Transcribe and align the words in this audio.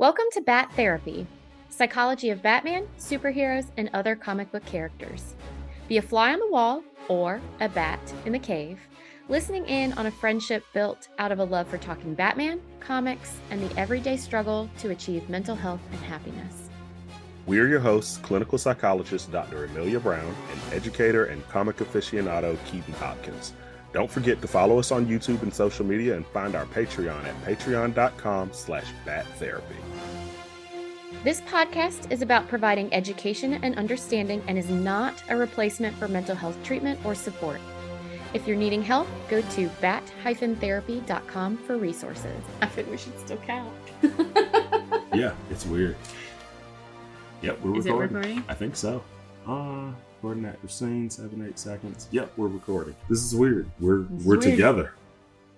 Welcome 0.00 0.24
to 0.32 0.40
Bat 0.40 0.72
Therapy, 0.76 1.26
psychology 1.68 2.30
of 2.30 2.40
Batman, 2.40 2.88
superheroes, 2.98 3.66
and 3.76 3.90
other 3.92 4.16
comic 4.16 4.50
book 4.50 4.64
characters. 4.64 5.34
Be 5.88 5.98
a 5.98 6.02
fly 6.02 6.32
on 6.32 6.40
the 6.40 6.48
wall 6.48 6.82
or 7.08 7.38
a 7.60 7.68
bat 7.68 8.00
in 8.24 8.32
the 8.32 8.38
cave, 8.38 8.78
listening 9.28 9.66
in 9.66 9.92
on 9.98 10.06
a 10.06 10.10
friendship 10.10 10.64
built 10.72 11.08
out 11.18 11.32
of 11.32 11.38
a 11.38 11.44
love 11.44 11.68
for 11.68 11.76
talking 11.76 12.14
Batman, 12.14 12.62
comics, 12.80 13.36
and 13.50 13.60
the 13.60 13.78
everyday 13.78 14.16
struggle 14.16 14.70
to 14.78 14.88
achieve 14.88 15.28
mental 15.28 15.54
health 15.54 15.82
and 15.92 16.00
happiness. 16.00 16.70
We 17.44 17.60
are 17.60 17.66
your 17.66 17.80
hosts, 17.80 18.16
clinical 18.16 18.56
psychologist 18.56 19.30
Dr. 19.30 19.66
Emilia 19.66 20.00
Brown 20.00 20.34
and 20.50 20.72
educator 20.72 21.26
and 21.26 21.46
comic 21.50 21.76
aficionado 21.76 22.56
Keeden 22.64 22.94
Hopkins. 22.94 23.52
Don't 23.92 24.10
forget 24.10 24.40
to 24.40 24.46
follow 24.48 24.78
us 24.78 24.92
on 24.92 25.06
YouTube 25.06 25.42
and 25.42 25.52
social 25.52 25.84
media 25.84 26.16
and 26.16 26.24
find 26.28 26.54
our 26.54 26.66
Patreon 26.66 27.24
at 27.24 27.34
patreon.com 27.44 28.52
slash 28.52 28.86
battherapy. 29.04 29.76
This 31.24 31.40
podcast 31.42 32.10
is 32.12 32.22
about 32.22 32.48
providing 32.48 32.92
education 32.94 33.54
and 33.64 33.76
understanding 33.76 34.42
and 34.46 34.56
is 34.56 34.70
not 34.70 35.22
a 35.28 35.36
replacement 35.36 35.96
for 35.96 36.08
mental 36.08 36.36
health 36.36 36.56
treatment 36.62 36.98
or 37.04 37.14
support. 37.14 37.60
If 38.32 38.46
you're 38.46 38.56
needing 38.56 38.80
help, 38.80 39.08
go 39.28 39.42
to 39.42 39.68
bat-therapy.com 39.80 41.56
for 41.58 41.76
resources. 41.76 42.40
I 42.62 42.66
think 42.66 42.88
we 42.88 42.96
should 42.96 43.18
still 43.18 43.38
count. 43.38 43.74
yeah, 45.12 45.34
it's 45.50 45.66
weird. 45.66 45.96
Yep, 47.42 47.60
we're 47.60 47.78
Is 47.78 47.86
it 47.86 47.90
recording. 47.90 48.16
recording? 48.16 48.44
I 48.48 48.54
think 48.54 48.76
so. 48.76 49.02
Uh, 49.48 49.90
recording 50.20 50.44
at 50.44 50.58
your 50.62 50.68
scene, 50.68 51.08
seven, 51.08 51.46
eight 51.48 51.58
seconds. 51.58 52.06
Yep, 52.10 52.32
we're 52.36 52.48
recording. 52.48 52.94
This 53.08 53.24
is 53.24 53.34
weird. 53.34 53.70
We're 53.80 54.00
This 54.02 54.26
we're 54.26 54.38
weird. 54.38 54.42
together. 54.42 54.92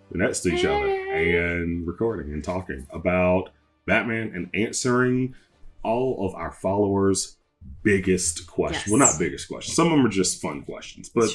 We're 0.09 0.25
next 0.25 0.41
to 0.43 0.55
each 0.55 0.65
other 0.65 0.87
and 0.87 1.85
recording 1.85 2.33
and 2.33 2.45
talking 2.45 2.87
about 2.91 3.51
Batman 3.89 4.31
and 4.33 4.49
answering 4.55 5.35
all 5.83 6.25
of 6.29 6.37
our 6.37 6.53
followers' 6.53 7.39
biggest 7.83 8.47
questions. 8.47 8.89
Well, 8.89 9.01
not 9.01 9.19
biggest 9.19 9.49
questions. 9.49 9.75
Some 9.75 9.87
of 9.89 9.95
them 9.99 10.07
are 10.07 10.11
just 10.11 10.41
fun 10.41 10.63
questions, 10.63 11.11
but 11.13 11.29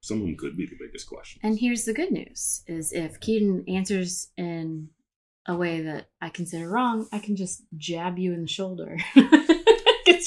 some 0.00 0.18
of 0.18 0.24
them 0.24 0.36
could 0.36 0.56
be 0.56 0.66
the 0.66 0.76
biggest 0.76 1.08
questions. 1.08 1.42
And 1.44 1.56
here's 1.56 1.84
the 1.84 1.94
good 1.94 2.10
news 2.10 2.64
is 2.66 2.92
if 2.92 3.20
Keeden 3.20 3.72
answers 3.72 4.30
in 4.36 4.88
a 5.46 5.54
way 5.54 5.80
that 5.82 6.06
I 6.20 6.28
consider 6.28 6.68
wrong, 6.68 7.06
I 7.12 7.20
can 7.20 7.36
just 7.36 7.62
jab 7.76 8.18
you 8.18 8.32
in 8.32 8.42
the 8.42 8.48
shoulder. 8.48 8.98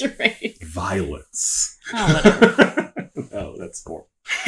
You 0.01 0.13
ready. 0.19 0.57
Violence. 0.61 1.77
Oh, 1.93 2.91
oh, 3.33 3.55
that's 3.57 3.85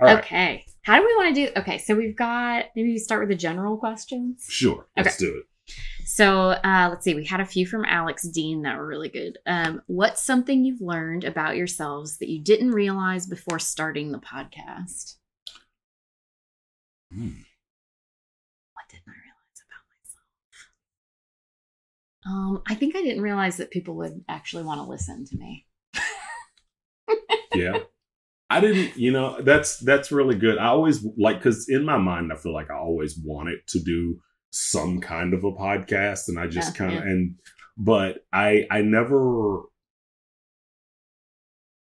right. 0.00 0.18
Okay. 0.18 0.64
How 0.82 0.96
do 0.98 1.06
we 1.06 1.14
want 1.16 1.34
to 1.34 1.46
do 1.46 1.52
Okay, 1.60 1.78
so 1.78 1.94
we've 1.94 2.16
got 2.16 2.66
maybe 2.74 2.90
we 2.90 2.98
start 2.98 3.20
with 3.22 3.28
the 3.28 3.36
general 3.40 3.76
questions. 3.76 4.44
Sure. 4.48 4.88
okay. 4.98 5.04
Let's 5.04 5.16
do 5.16 5.28
it. 5.38 5.74
So 6.04 6.50
uh, 6.50 6.88
let's 6.90 7.04
see. 7.04 7.14
We 7.14 7.24
had 7.24 7.40
a 7.40 7.46
few 7.46 7.66
from 7.66 7.84
Alex 7.84 8.24
Dean 8.24 8.62
that 8.62 8.76
were 8.76 8.86
really 8.86 9.08
good. 9.08 9.38
Um, 9.46 9.82
what's 9.86 10.22
something 10.22 10.64
you've 10.64 10.80
learned 10.80 11.24
about 11.24 11.56
yourselves 11.56 12.18
that 12.18 12.28
you 12.28 12.40
didn't 12.42 12.72
realize 12.72 13.26
before 13.26 13.58
starting 13.58 14.10
the 14.10 14.18
podcast? 14.18 15.16
Hmm. 17.12 17.28
What 18.74 18.88
didn't 18.90 19.08
I 19.08 19.12
realize 19.12 19.62
about 19.62 19.84
myself? 19.92 20.26
Um, 22.26 22.62
I 22.68 22.74
think 22.74 22.94
I 22.94 23.02
didn't 23.02 23.22
realize 23.22 23.56
that 23.56 23.70
people 23.70 23.96
would 23.96 24.24
actually 24.28 24.62
want 24.64 24.78
to 24.80 24.84
listen 24.88 25.24
to 25.26 25.36
me. 25.36 25.66
yeah. 27.54 27.78
I 28.50 28.60
didn't 28.60 28.96
you 28.98 29.10
know 29.12 29.40
that's 29.40 29.78
that's 29.78 30.12
really 30.12 30.34
good. 30.36 30.58
I 30.58 30.66
always 30.66 31.04
like 31.16 31.38
because 31.38 31.68
in 31.70 31.84
my 31.86 31.96
mind 31.96 32.30
i 32.32 32.36
feel 32.36 32.52
like 32.52 32.70
i 32.70 32.74
always 32.76 33.18
wanted 33.24 33.60
to 33.68 33.80
do 33.80 34.20
some 34.50 35.00
kind 35.00 35.32
of 35.32 35.42
a 35.42 35.52
podcast 35.52 36.28
and 36.28 36.38
i 36.38 36.46
just 36.46 36.74
Yeah, 36.74 36.86
kind 36.86 36.98
of 36.98 37.04
yeah. 37.04 37.10
and 37.10 37.34
but 37.78 38.18
i 38.30 38.66
i 38.70 38.82
never 38.82 39.62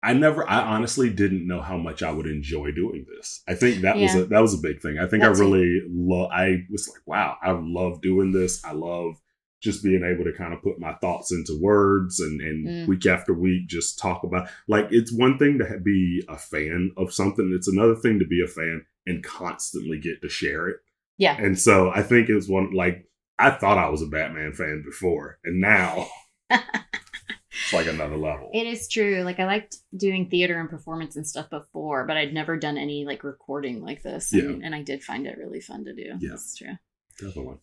i 0.03 0.13
never 0.13 0.49
i 0.51 0.61
honestly 0.61 1.11
didn't 1.11 1.47
know 1.47 1.61
how 1.61 1.77
much 1.77 2.03
i 2.03 2.11
would 2.11 2.27
enjoy 2.27 2.71
doing 2.73 3.07
this. 3.17 3.43
I 3.49 3.55
think 3.55 3.83
that 3.83 3.97
was 3.97 4.15
a 4.17 4.25
that 4.27 4.41
was 4.41 4.55
a 4.55 4.59
big 4.59 4.81
thing. 4.81 4.99
I 4.99 5.07
think 5.07 5.23
That's 5.23 5.39
i 5.39 5.43
really 5.43 5.83
love 5.89 6.31
i 6.33 6.65
was 6.71 6.89
like 6.89 7.03
wow 7.07 7.37
i 7.43 7.51
love 7.53 8.01
doing 8.01 8.33
this. 8.33 8.65
I 8.65 8.73
love 8.73 9.15
just 9.61 9.83
being 9.83 10.05
able 10.05 10.25
to 10.25 10.37
kind 10.37 10.55
of 10.55 10.63
put 10.63 10.79
my 10.79 10.95
thoughts 11.01 11.33
into 11.33 11.59
words 11.61 12.21
and, 12.21 12.41
and 12.41 12.67
Mm. 12.69 12.87
week 12.89 13.07
after 13.07 13.33
week 13.35 13.67
just 13.69 13.99
talk 13.99 14.23
about 14.25 14.49
like 14.69 14.87
it's 14.91 15.13
one 15.13 15.37
thing 15.39 15.59
to 15.59 15.79
be 15.81 16.23
a 16.29 16.37
fan 16.39 16.93
of 16.97 17.13
something 17.13 17.53
it's 17.55 17.69
another 17.69 17.97
thing 17.97 18.19
to 18.21 18.27
be 18.27 18.43
a 18.43 18.47
fan 18.49 18.85
and 19.07 19.25
constantly 19.25 19.99
get 19.99 20.23
to 20.23 20.29
share 20.29 20.69
it 20.69 20.77
Yeah. 21.17 21.37
and 21.37 21.59
so 21.59 21.91
i 21.91 22.03
think 22.03 22.29
it 22.29 22.35
was 22.35 22.49
one 22.49 22.73
like 22.73 23.09
i 23.39 23.51
thought 23.51 23.79
i 23.79 23.89
was 23.89 24.03
a 24.03 24.07
batman 24.07 24.53
fan 24.53 24.83
before 24.85 25.39
and 25.45 25.61
now 25.61 26.07
it's 26.51 27.73
like 27.73 27.87
another 27.87 28.17
level 28.17 28.51
It 28.55 28.67
is 28.67 28.89
true. 28.89 29.23
Like 29.23 29.41
I 29.41 29.45
liked 29.47 29.77
doing 29.97 30.29
theater 30.31 30.59
and 30.61 30.71
performance 30.71 31.17
and 31.17 31.27
stuff 31.27 31.51
before, 31.51 32.07
but 32.07 32.17
I'd 32.17 32.33
never 32.33 32.57
done 32.57 32.79
any 32.79 33.05
like 33.05 33.25
recording 33.25 33.83
like 33.83 34.03
this. 34.03 34.33
And, 34.33 34.63
and 34.65 34.75
I 34.75 34.83
did 34.83 35.03
find 35.03 35.27
it 35.27 35.37
really 35.39 35.61
fun 35.61 35.85
to 35.85 35.93
do. 35.95 36.15
Yeah. 36.21 36.31
That's 36.31 36.57
true. 36.57 36.79
definitely 37.21 37.57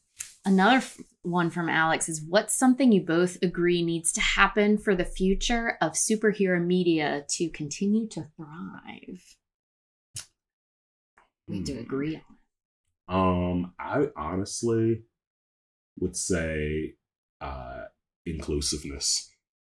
Another 0.46 0.78
f- 0.78 1.02
one 1.24 1.50
from 1.50 1.68
Alex 1.70 2.08
is 2.08 2.22
what's 2.22 2.56
something 2.56 2.92
you 2.92 3.02
both 3.02 3.38
agree 3.42 3.82
needs 3.84 4.12
to 4.14 4.22
happen 4.22 4.78
for 4.78 4.96
the 4.96 5.04
future 5.06 5.78
of 5.82 5.94
superhero 5.94 6.64
media 6.64 7.26
to 7.30 7.50
continue 7.50 8.08
to 8.10 8.28
thrive? 8.38 9.36
We 11.48 11.60
do 11.60 11.78
Hmm. 11.78 11.80
agree 11.80 12.18
on 12.18 12.38
um 13.08 13.74
i 13.80 14.08
honestly 14.16 15.04
would 16.00 16.16
say 16.18 16.96
uh 17.42 17.86
inclusiveness. 18.26 19.32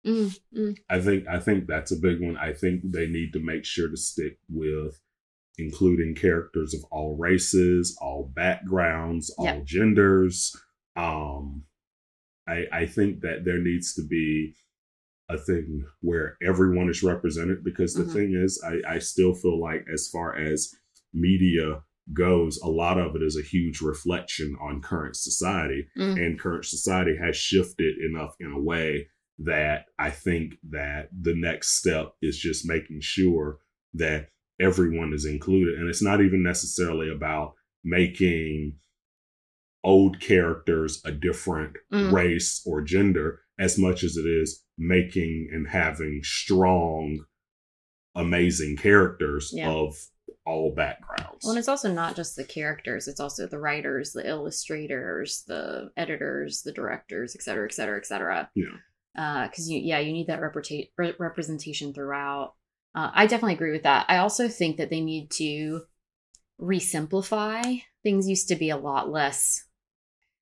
Mm, 0.04 0.30
mm, 0.52 0.74
I 0.90 1.00
think 1.00 1.26
I 1.26 1.38
think 1.40 1.66
that's 1.66 1.92
a 1.92 1.96
big 1.96 2.20
one. 2.20 2.36
I 2.36 2.52
think 2.52 2.82
they 2.84 3.06
need 3.06 3.32
to 3.34 3.40
make 3.40 3.64
sure 3.64 3.88
to 3.88 3.96
stick 3.96 4.38
with 4.48 5.00
including 5.58 6.14
characters 6.14 6.72
of 6.74 6.84
all 6.90 7.16
races, 7.16 7.96
all 8.00 8.30
backgrounds, 8.34 9.30
all 9.38 9.44
Yep. 9.46 9.64
genders. 9.64 10.56
Um, 10.96 11.64
I 12.46 12.66
I 12.72 12.86
think 12.86 13.20
that 13.20 13.44
there 13.44 13.60
needs 13.60 13.94
to 13.94 14.02
be 14.06 14.54
a 15.28 15.36
thing 15.36 15.84
where 16.00 16.36
everyone 16.42 16.88
is 16.88 17.02
represented 17.02 17.62
because 17.62 17.92
the 17.94 18.04
Mhm. 18.04 18.12
thing 18.12 18.34
is, 18.34 18.62
I 18.64 18.94
I 18.94 18.98
still 18.98 19.34
feel 19.34 19.60
like 19.60 19.86
as 19.92 20.08
far 20.08 20.34
as 20.34 20.74
media 21.12 21.82
goes, 22.14 22.58
a 22.62 22.68
lot 22.68 22.98
of 22.98 23.14
it 23.16 23.22
is 23.22 23.36
a 23.36 23.42
huge 23.42 23.82
reflection 23.82 24.56
on 24.60 24.80
current 24.80 25.14
society 25.16 25.86
mm. 25.96 26.16
and 26.18 26.38
current 26.40 26.64
society 26.64 27.14
has 27.16 27.36
shifted 27.36 27.98
enough 27.98 28.34
in 28.40 28.50
a 28.50 28.60
way 28.60 29.08
that 29.38 29.86
I 29.98 30.10
think 30.10 30.54
that 30.70 31.10
the 31.12 31.34
next 31.34 31.72
step 31.78 32.14
is 32.22 32.38
just 32.38 32.66
making 32.66 33.00
sure 33.02 33.58
that 33.94 34.30
everyone 34.60 35.12
is 35.12 35.24
included. 35.24 35.78
And 35.78 35.88
it's 35.88 36.02
not 36.02 36.20
even 36.20 36.42
necessarily 36.42 37.10
about 37.10 37.54
making 37.84 38.74
old 39.84 40.20
characters 40.20 41.00
a 41.04 41.12
different 41.12 41.76
Mm. 41.92 42.12
race 42.12 42.62
or 42.66 42.82
gender 42.82 43.40
as 43.58 43.78
much 43.78 44.02
as 44.04 44.16
it 44.16 44.26
is 44.26 44.64
making 44.76 45.48
and 45.52 45.68
having 45.68 46.20
strong, 46.22 47.24
amazing 48.14 48.76
characters 48.76 49.52
Yeah. 49.54 49.70
of 49.70 49.96
all 50.44 50.74
backgrounds. 50.74 51.44
Well, 51.44 51.52
and 51.52 51.58
it's 51.58 51.68
also 51.68 51.92
not 51.92 52.16
just 52.16 52.34
the 52.36 52.44
characters; 52.44 53.06
it's 53.06 53.20
also 53.20 53.46
the 53.46 53.58
writers, 53.58 54.12
the 54.12 54.26
illustrators, 54.26 55.44
the 55.46 55.90
editors, 55.96 56.62
the 56.62 56.72
directors, 56.72 57.34
et 57.36 57.42
cetera, 57.42 57.66
et 57.66 57.72
cetera, 57.74 57.98
et 57.98 58.06
cetera. 58.06 58.50
Yeah. 58.54 58.78
Because 59.46 59.68
you, 59.68 59.80
yeah, 59.80 59.98
you 59.98 60.12
need 60.12 60.28
that 60.28 60.40
representa- 60.40 60.90
re- 60.96 61.14
representation 61.18 61.92
throughout. 61.92 62.54
Uh, 62.98 63.10
I 63.14 63.26
definitely 63.26 63.54
agree 63.54 63.70
with 63.70 63.84
that. 63.84 64.06
I 64.08 64.16
also 64.16 64.48
think 64.48 64.76
that 64.78 64.90
they 64.90 65.00
need 65.00 65.30
to 65.32 65.82
re-simplify 66.58 67.62
things. 68.02 68.28
Used 68.28 68.48
to 68.48 68.56
be 68.56 68.70
a 68.70 68.76
lot 68.76 69.08
less. 69.10 69.64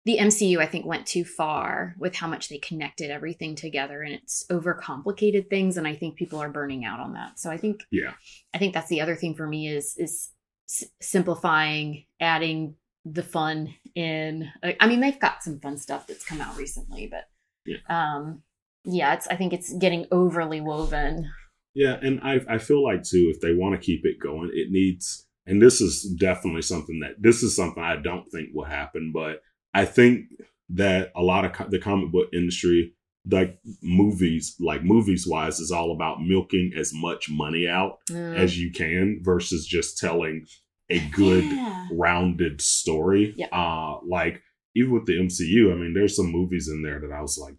The 0.06 0.18
MCU, 0.18 0.58
I 0.60 0.66
think, 0.66 0.86
went 0.86 1.04
too 1.06 1.24
far 1.24 1.96
with 1.98 2.14
how 2.14 2.28
much 2.28 2.48
they 2.48 2.58
connected 2.58 3.10
everything 3.10 3.56
together, 3.56 4.02
and 4.02 4.14
it's 4.14 4.46
overcomplicated 4.50 5.50
things. 5.50 5.76
And 5.76 5.86
I 5.86 5.96
think 5.96 6.16
people 6.16 6.40
are 6.40 6.48
burning 6.48 6.84
out 6.84 7.00
on 7.00 7.12
that. 7.14 7.38
So 7.38 7.50
I 7.50 7.56
think 7.58 7.82
yeah. 7.90 8.12
I 8.54 8.58
think 8.58 8.72
that's 8.72 8.88
the 8.88 9.00
other 9.00 9.16
thing 9.16 9.34
for 9.34 9.46
me 9.46 9.68
is 9.68 9.94
is 9.98 10.30
s- 10.68 10.88
simplifying, 11.00 12.06
adding 12.20 12.76
the 13.04 13.22
fun 13.24 13.74
in. 13.94 14.48
I 14.62 14.76
I 14.80 14.86
mean, 14.86 15.00
they've 15.00 15.18
got 15.20 15.42
some 15.42 15.60
fun 15.60 15.76
stuff 15.76 16.06
that's 16.06 16.24
come 16.24 16.40
out 16.40 16.56
recently, 16.56 17.06
but 17.08 17.28
Yeah. 17.66 17.78
um, 17.90 18.42
yeah, 18.84 19.12
it's. 19.14 19.26
I 19.26 19.36
think 19.36 19.52
it's 19.52 19.74
getting 19.74 20.06
overly 20.10 20.60
woven. 20.60 21.28
Yeah, 21.76 21.96
and 22.02 22.20
I 22.22 22.40
I 22.48 22.58
feel 22.58 22.82
like 22.82 23.02
too 23.04 23.30
if 23.34 23.40
they 23.40 23.54
want 23.54 23.74
to 23.78 23.86
keep 23.88 24.02
it 24.04 24.18
going, 24.18 24.50
it 24.54 24.70
needs 24.70 25.26
and 25.48 25.60
this 25.62 25.80
is 25.80 26.02
definitely 26.18 26.62
something 26.62 26.98
that 27.00 27.14
this 27.20 27.42
is 27.42 27.54
something 27.54 27.82
I 27.82 27.96
don't 27.96 28.26
think 28.32 28.48
will 28.52 28.64
happen, 28.64 29.12
but 29.14 29.34
I 29.74 29.84
think 29.84 30.26
that 30.70 31.12
a 31.14 31.22
lot 31.22 31.44
of 31.44 31.52
co- 31.52 31.68
the 31.70 31.78
comic 31.78 32.10
book 32.10 32.28
industry 32.32 32.94
like 33.30 33.58
movies 33.82 34.56
like 34.60 34.82
movies 34.84 35.26
wise 35.26 35.58
is 35.60 35.70
all 35.70 35.92
about 35.92 36.22
milking 36.22 36.72
as 36.76 36.92
much 36.94 37.28
money 37.30 37.68
out 37.68 37.98
Mm. 38.10 38.36
as 38.36 38.58
you 38.58 38.70
can 38.72 39.20
versus 39.22 39.66
just 39.66 39.98
telling 39.98 40.46
a 40.90 41.00
good 41.10 41.44
Yeah. 41.44 41.88
rounded 41.92 42.60
story. 42.60 43.34
Yeah. 43.36 43.48
Uh 43.52 43.98
like 44.06 44.42
even 44.76 44.92
with 44.92 45.06
the 45.06 45.18
MCU, 45.18 45.72
I 45.72 45.74
mean, 45.74 45.94
there's 45.94 46.14
some 46.16 46.30
movies 46.30 46.68
in 46.68 46.82
there 46.82 47.00
that 47.00 47.10
I 47.12 47.20
was 47.22 47.36
like, 47.38 47.56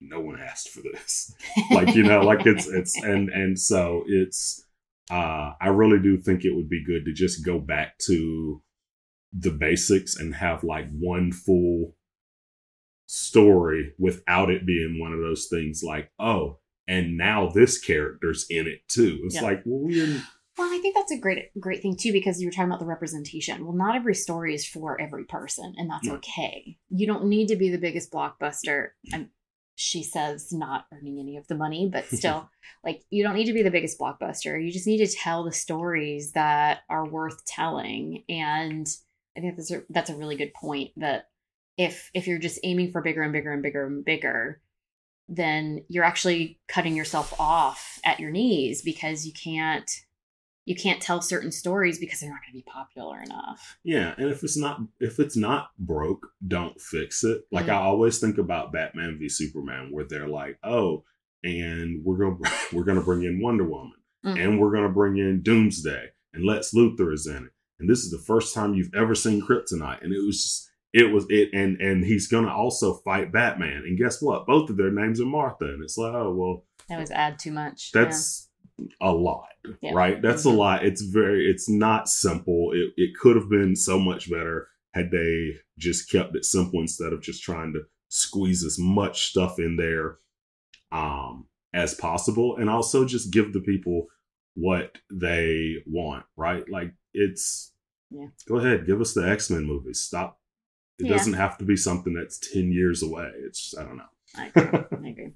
no 0.00 0.20
one 0.20 0.40
asked 0.40 0.70
for 0.70 0.80
this. 0.82 1.34
like, 1.70 1.94
you 1.94 2.02
know, 2.02 2.20
like 2.22 2.46
it's 2.46 2.66
it's 2.66 2.96
and 3.02 3.28
and 3.28 3.58
so 3.58 4.04
it's 4.06 4.64
uh 5.10 5.52
I 5.60 5.68
really 5.68 5.98
do 6.02 6.16
think 6.18 6.44
it 6.44 6.54
would 6.54 6.68
be 6.68 6.84
good 6.84 7.04
to 7.04 7.12
just 7.12 7.44
go 7.44 7.58
back 7.58 7.98
to 8.06 8.62
the 9.32 9.50
basics 9.50 10.16
and 10.16 10.34
have 10.34 10.64
like 10.64 10.88
one 10.98 11.32
full 11.32 11.94
story 13.06 13.92
without 13.98 14.50
it 14.50 14.66
being 14.66 14.98
one 15.00 15.12
of 15.12 15.20
those 15.20 15.46
things 15.50 15.82
like, 15.84 16.10
oh, 16.18 16.58
and 16.88 17.16
now 17.16 17.48
this 17.48 17.78
character's 17.78 18.46
in 18.50 18.66
it 18.66 18.80
too. 18.88 19.20
It's 19.24 19.36
Yeah. 19.36 19.42
like, 19.42 19.62
well, 19.64 19.80
we're 19.84 20.22
Well, 20.58 20.68
I 20.72 20.78
think 20.82 20.94
that's 20.94 21.12
a 21.12 21.18
great 21.18 21.50
great 21.58 21.80
thing 21.82 21.96
too 21.96 22.12
because 22.12 22.40
you 22.40 22.46
were 22.48 22.52
talking 22.52 22.66
about 22.68 22.80
the 22.80 22.86
representation. 22.86 23.64
Well, 23.64 23.76
not 23.76 23.96
every 23.96 24.14
story 24.14 24.54
is 24.54 24.66
for 24.66 25.00
every 25.00 25.24
person, 25.24 25.74
and 25.76 25.88
that's 25.90 26.06
No. 26.06 26.14
okay. 26.14 26.76
You 26.90 27.06
don't 27.06 27.26
need 27.26 27.48
to 27.48 27.56
be 27.56 27.70
the 27.70 27.78
biggest 27.78 28.12
blockbuster. 28.12 28.88
I'm, 29.12 29.30
she 29.80 30.02
says 30.02 30.52
not 30.52 30.84
earning 30.92 31.18
any 31.18 31.38
of 31.38 31.48
the 31.48 31.54
money, 31.54 31.88
but 31.90 32.04
still, 32.12 32.50
like 32.84 33.02
you 33.08 33.22
don't 33.22 33.34
need 33.34 33.46
to 33.46 33.54
be 33.54 33.62
the 33.62 33.70
biggest 33.70 33.98
blockbuster. 33.98 34.62
You 34.62 34.70
just 34.70 34.86
need 34.86 34.98
to 34.98 35.06
tell 35.06 35.42
the 35.42 35.52
stories 35.52 36.32
that 36.32 36.80
are 36.90 37.08
worth 37.08 37.42
telling. 37.46 38.24
And 38.28 38.86
I 39.36 39.40
think 39.40 39.56
that's 39.56 39.70
a, 39.70 39.82
that's 39.88 40.10
a 40.10 40.16
really 40.16 40.36
good 40.36 40.52
point. 40.52 40.90
That 40.98 41.28
if 41.78 42.10
if 42.12 42.26
you're 42.26 42.38
just 42.38 42.60
aiming 42.62 42.92
for 42.92 43.00
bigger 43.00 43.22
and 43.22 43.32
bigger 43.32 43.52
and 43.52 43.62
bigger 43.62 43.86
and 43.86 44.04
bigger, 44.04 44.60
then 45.28 45.82
you're 45.88 46.04
actually 46.04 46.60
cutting 46.68 46.94
yourself 46.94 47.32
off 47.40 47.98
at 48.04 48.20
your 48.20 48.30
knees 48.30 48.82
because 48.82 49.24
you 49.24 49.32
can't 49.32 49.90
you 50.70 50.76
can't 50.76 51.02
tell 51.02 51.20
certain 51.20 51.50
stories 51.50 51.98
because 51.98 52.20
they're 52.20 52.30
not 52.30 52.40
going 52.42 52.52
to 52.52 52.58
be 52.58 52.70
popular 52.70 53.20
enough. 53.20 53.76
Yeah, 53.82 54.14
and 54.18 54.28
if 54.30 54.44
it's 54.44 54.56
not 54.56 54.80
if 55.00 55.18
it's 55.18 55.36
not 55.36 55.70
broke, 55.78 56.28
don't 56.46 56.80
fix 56.80 57.24
it. 57.24 57.42
Like 57.50 57.66
Mm. 57.66 57.70
I 57.74 57.80
always 57.82 58.18
think 58.20 58.38
about 58.38 58.72
Batman 58.72 59.18
v 59.18 59.28
Superman, 59.28 59.88
where 59.90 60.04
they're 60.08 60.28
like, 60.28 60.58
"Oh, 60.62 61.04
and 61.42 62.04
we're 62.04 62.18
gonna 62.18 62.36
we're 62.72 62.84
gonna 62.84 63.02
bring 63.02 63.24
in 63.24 63.40
Wonder 63.42 63.64
Woman, 63.64 63.98
Mhm. 64.24 64.38
and 64.44 64.60
we're 64.60 64.72
gonna 64.72 64.92
bring 65.00 65.16
in 65.18 65.42
Doomsday, 65.42 66.10
and 66.34 66.44
Lex 66.44 66.72
Luthor 66.72 67.12
is 67.12 67.26
in 67.26 67.44
it, 67.46 67.52
and 67.80 67.88
this 67.90 68.00
is 68.04 68.10
the 68.10 68.24
first 68.26 68.54
time 68.54 68.74
you've 68.74 68.94
ever 68.94 69.14
seen 69.14 69.40
Kryptonite, 69.42 70.02
and 70.02 70.12
it 70.12 70.24
was 70.24 70.42
just 70.42 70.70
it 70.92 71.12
was 71.12 71.24
it, 71.30 71.50
and 71.52 71.80
and 71.80 72.04
he's 72.04 72.28
gonna 72.28 72.52
also 72.52 72.94
fight 73.04 73.32
Batman, 73.32 73.82
and 73.86 73.98
guess 73.98 74.20
what? 74.22 74.46
Both 74.46 74.70
of 74.70 74.76
their 74.76 74.90
names 74.92 75.20
are 75.20 75.24
Martha, 75.26 75.64
and 75.66 75.82
it's 75.82 75.96
like, 75.98 76.14
oh 76.14 76.32
well, 76.34 76.64
That 76.88 77.00
was 77.00 77.10
add 77.10 77.38
too 77.38 77.52
much. 77.52 77.90
that's 77.92 78.48
a 79.00 79.12
lot 79.12 79.48
Yeah. 79.82 79.92
right 79.94 80.20
that's 80.22 80.44
a 80.44 80.50
lot 80.50 80.84
it's 80.84 81.02
very 81.02 81.46
it's 81.50 81.68
not 81.68 82.08
simple 82.08 82.70
it, 82.72 82.90
it 82.96 83.10
could 83.20 83.36
have 83.36 83.48
been 83.48 83.74
so 83.76 83.98
much 83.98 84.30
better 84.30 84.68
had 84.94 85.10
they 85.10 85.52
just 85.78 86.10
kept 86.10 86.34
it 86.36 86.44
simple 86.44 86.80
instead 86.80 87.12
of 87.12 87.22
just 87.22 87.42
trying 87.42 87.72
to 87.74 87.80
squeeze 88.08 88.64
as 88.64 88.76
much 88.78 89.26
stuff 89.30 89.58
in 89.58 89.76
there 89.76 90.18
um 90.92 91.46
as 91.72 91.94
possible 91.94 92.56
and 92.56 92.68
also 92.68 93.04
just 93.04 93.32
give 93.32 93.52
the 93.52 93.60
people 93.60 94.06
what 94.54 94.98
they 95.12 95.76
want 95.86 96.24
right 96.36 96.68
like 96.68 96.92
it's 97.14 97.72
Yeah. 98.10 98.26
go 98.48 98.56
ahead 98.56 98.86
give 98.86 99.00
us 99.00 99.14
the 99.14 99.28
x-men 99.28 99.64
movies 99.64 100.00
stop 100.00 100.40
it 100.98 101.06
Yeah. 101.06 101.12
doesn't 101.16 101.34
have 101.34 101.56
to 101.58 101.64
be 101.64 101.76
something 101.76 102.12
that's 102.14 102.38
10 102.38 102.72
years 102.72 103.02
away 103.02 103.30
it's 103.46 103.74
i 103.78 103.84
don't 103.84 103.96
know 103.98 104.04
I 104.36 104.46
agree. 104.46 104.62
I 104.62 105.08
agree. 105.10 105.32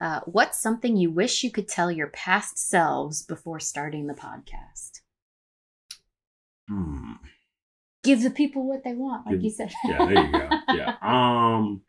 Uh, 0.00 0.20
what's 0.26 0.60
something 0.60 0.96
you 0.96 1.10
wish 1.10 1.42
you 1.42 1.50
could 1.50 1.66
tell 1.68 1.90
your 1.90 2.06
past 2.08 2.56
selves 2.58 3.22
before 3.22 3.58
starting 3.58 4.06
the 4.06 4.14
podcast? 4.14 5.00
Hmm. 6.68 7.12
Give 8.04 8.22
the 8.22 8.30
people 8.30 8.68
what 8.68 8.84
they 8.84 8.94
want, 8.94 9.26
like 9.26 9.36
Give- 9.36 9.44
you 9.44 9.50
said. 9.50 9.72
yeah 9.84 9.98
there 10.06 10.24
you 10.26 10.32
go 10.32 10.48
yeah 10.74 10.96
um 11.02 11.82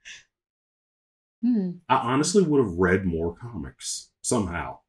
Hmm. 1.41 1.71
I 1.87 1.95
honestly 1.95 2.43
would 2.43 2.59
have 2.61 2.73
read 2.73 3.05
more 3.05 3.33
comics 3.33 4.09
somehow. 4.21 4.79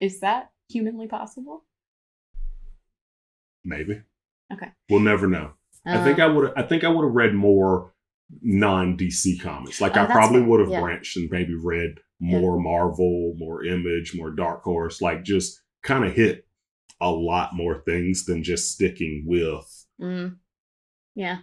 Is 0.00 0.20
that 0.20 0.50
humanly 0.68 1.08
possible? 1.08 1.64
Maybe. 3.64 4.02
Okay. 4.52 4.68
We'll 4.88 5.00
never 5.00 5.26
know. 5.26 5.54
I 5.84 6.04
think 6.04 6.20
Uh, 6.20 6.22
I 6.22 6.26
would. 6.28 6.52
I 6.56 6.62
think 6.62 6.84
I 6.84 6.88
would 6.88 7.04
have 7.04 7.14
read 7.14 7.34
more 7.34 7.93
non 8.42 8.96
DC 8.96 9.40
comics. 9.40 9.80
Like 9.80 9.96
Oh, 9.96 10.02
I 10.02 10.06
probably 10.06 10.42
would 10.42 10.60
have 10.60 10.70
Yeah. 10.70 10.80
branched 10.80 11.16
and 11.16 11.30
maybe 11.30 11.54
read 11.54 11.96
more 12.20 12.58
Marvel, 12.60 13.34
more 13.36 13.64
Image, 13.64 14.14
more 14.14 14.30
Dark 14.30 14.62
Horse. 14.62 15.00
Like 15.02 15.22
just 15.24 15.60
kind 15.82 16.04
of 16.04 16.14
hit 16.14 16.46
a 17.00 17.10
lot 17.10 17.54
more 17.54 17.82
things 17.82 18.24
than 18.24 18.42
just 18.42 18.72
sticking 18.72 19.24
with. 19.26 19.86
mm, 20.00 20.36
yeah, 21.14 21.38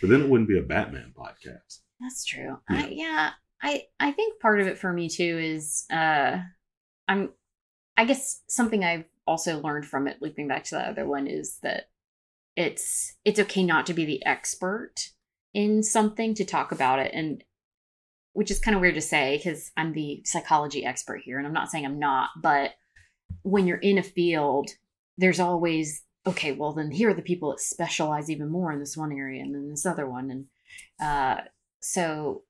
But 0.00 0.10
then 0.10 0.22
it 0.22 0.28
wouldn't 0.28 0.48
be 0.48 0.58
a 0.58 0.62
Batman 0.62 1.12
podcast. 1.16 1.80
that's 2.00 2.24
true. 2.24 2.58
Yeah. 2.70 2.76
I 2.76 2.88
yeah, 2.88 3.30
I 3.62 3.82
I 4.00 4.12
think 4.12 4.40
part 4.40 4.60
of 4.60 4.66
it 4.66 4.78
for 4.78 4.92
me 4.92 5.08
too 5.08 5.38
is 5.42 5.84
uh 5.90 6.38
I'm 7.08 7.30
I 7.96 8.04
guess 8.04 8.42
something 8.48 8.84
I've 8.84 9.04
also 9.26 9.60
learned 9.60 9.86
from 9.86 10.06
it 10.08 10.20
looping 10.20 10.48
back 10.48 10.64
to 10.64 10.74
that 10.76 10.88
other 10.88 11.06
one 11.06 11.26
is 11.26 11.58
that 11.62 11.88
it's 12.56 13.14
it's 13.24 13.40
okay 13.40 13.62
not 13.62 13.86
to 13.86 13.94
be 13.94 14.04
the 14.04 14.24
expert 14.26 15.10
in 15.54 15.82
something 15.82 16.34
to 16.34 16.44
talk 16.44 16.72
about 16.72 16.98
it 16.98 17.12
and 17.14 17.42
which 18.32 18.50
is 18.50 18.58
kind 18.58 18.74
of 18.74 18.80
weird 18.80 18.96
to 18.96 19.00
say 19.00 19.36
because 19.36 19.70
I'm 19.76 19.92
the 19.92 20.20
psychology 20.24 20.84
expert 20.84 21.22
here 21.24 21.38
and 21.38 21.46
I'm 21.46 21.52
not 21.52 21.70
saying 21.70 21.86
I'm 21.86 21.98
not 21.98 22.30
but 22.42 22.72
when 23.42 23.66
you're 23.66 23.78
in 23.78 23.98
a 23.98 24.02
field 24.02 24.70
there's 25.16 25.40
always 25.40 26.02
okay 26.26 26.52
well 26.52 26.72
then 26.72 26.90
here 26.90 27.10
are 27.10 27.14
the 27.14 27.22
people 27.22 27.50
that 27.50 27.60
specialize 27.60 28.28
even 28.28 28.50
more 28.50 28.72
in 28.72 28.80
this 28.80 28.96
one 28.96 29.12
area 29.12 29.42
and 29.42 29.54
then 29.54 29.70
this 29.70 29.86
other 29.86 30.08
one 30.08 30.30
and 30.30 30.46
uh 31.00 31.42
so 31.80 32.42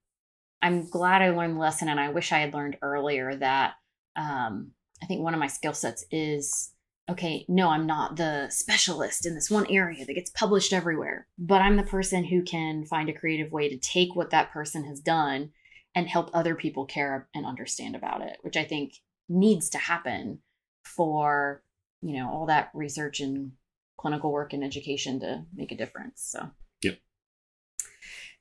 I'm 0.63 0.89
glad 0.89 1.21
I 1.21 1.31
learned 1.31 1.57
the 1.57 1.61
lesson 1.61 1.91
and 1.91 2.01
I 2.01 2.09
wish 2.09 2.33
I 2.33 2.39
had 2.39 2.55
learned 2.55 2.79
earlier 2.81 3.37
that 3.37 3.75
um 4.17 4.73
I 5.03 5.07
think 5.07 5.21
one 5.21 5.35
of 5.35 5.41
my 5.41 5.49
skill 5.49 5.75
sets 5.75 6.05
is 6.11 6.74
okay, 7.11 7.45
no, 7.49 7.69
I'm 7.69 7.87
not 7.87 8.17
the 8.17 8.49
specialist 8.51 9.27
in 9.27 9.35
this 9.35 9.51
one 9.51 9.67
area 9.69 10.05
that 10.05 10.15
gets 10.15 10.31
published 10.31 10.73
everywhere, 10.73 11.27
but 11.39 11.61
I'm 11.61 11.77
the 11.77 11.83
person 11.83 12.25
who 12.25 12.43
can 12.43 12.85
find 12.87 13.09
a 13.09 13.13
creative 13.19 13.53
way 13.53 13.69
to 13.69 13.77
take 13.77 14.15
what 14.15 14.31
that 14.31 14.53
person 14.53 14.85
has 14.85 15.01
done 15.01 15.51
and 15.95 16.09
help 16.09 16.31
other 16.33 16.55
people 16.55 16.87
care 16.87 17.29
and 17.35 17.47
understand 17.47 17.95
about 17.95 18.23
it, 18.23 18.39
which 18.43 18.57
I 18.57 18.65
think 18.65 18.95
needs 19.29 19.71
to 19.71 19.79
happen 19.79 20.41
for, 20.85 21.63
you 22.01 22.17
know, 22.17 22.31
all 22.31 22.47
that 22.47 22.71
research 22.75 23.21
and 23.21 23.53
clinical 23.99 24.33
work 24.33 24.53
and 24.53 24.65
education 24.65 25.21
to 25.21 25.45
make 25.55 25.73
a 25.73 25.77
difference. 25.77 26.23
So, 26.25 26.51
Yep. 26.83 26.99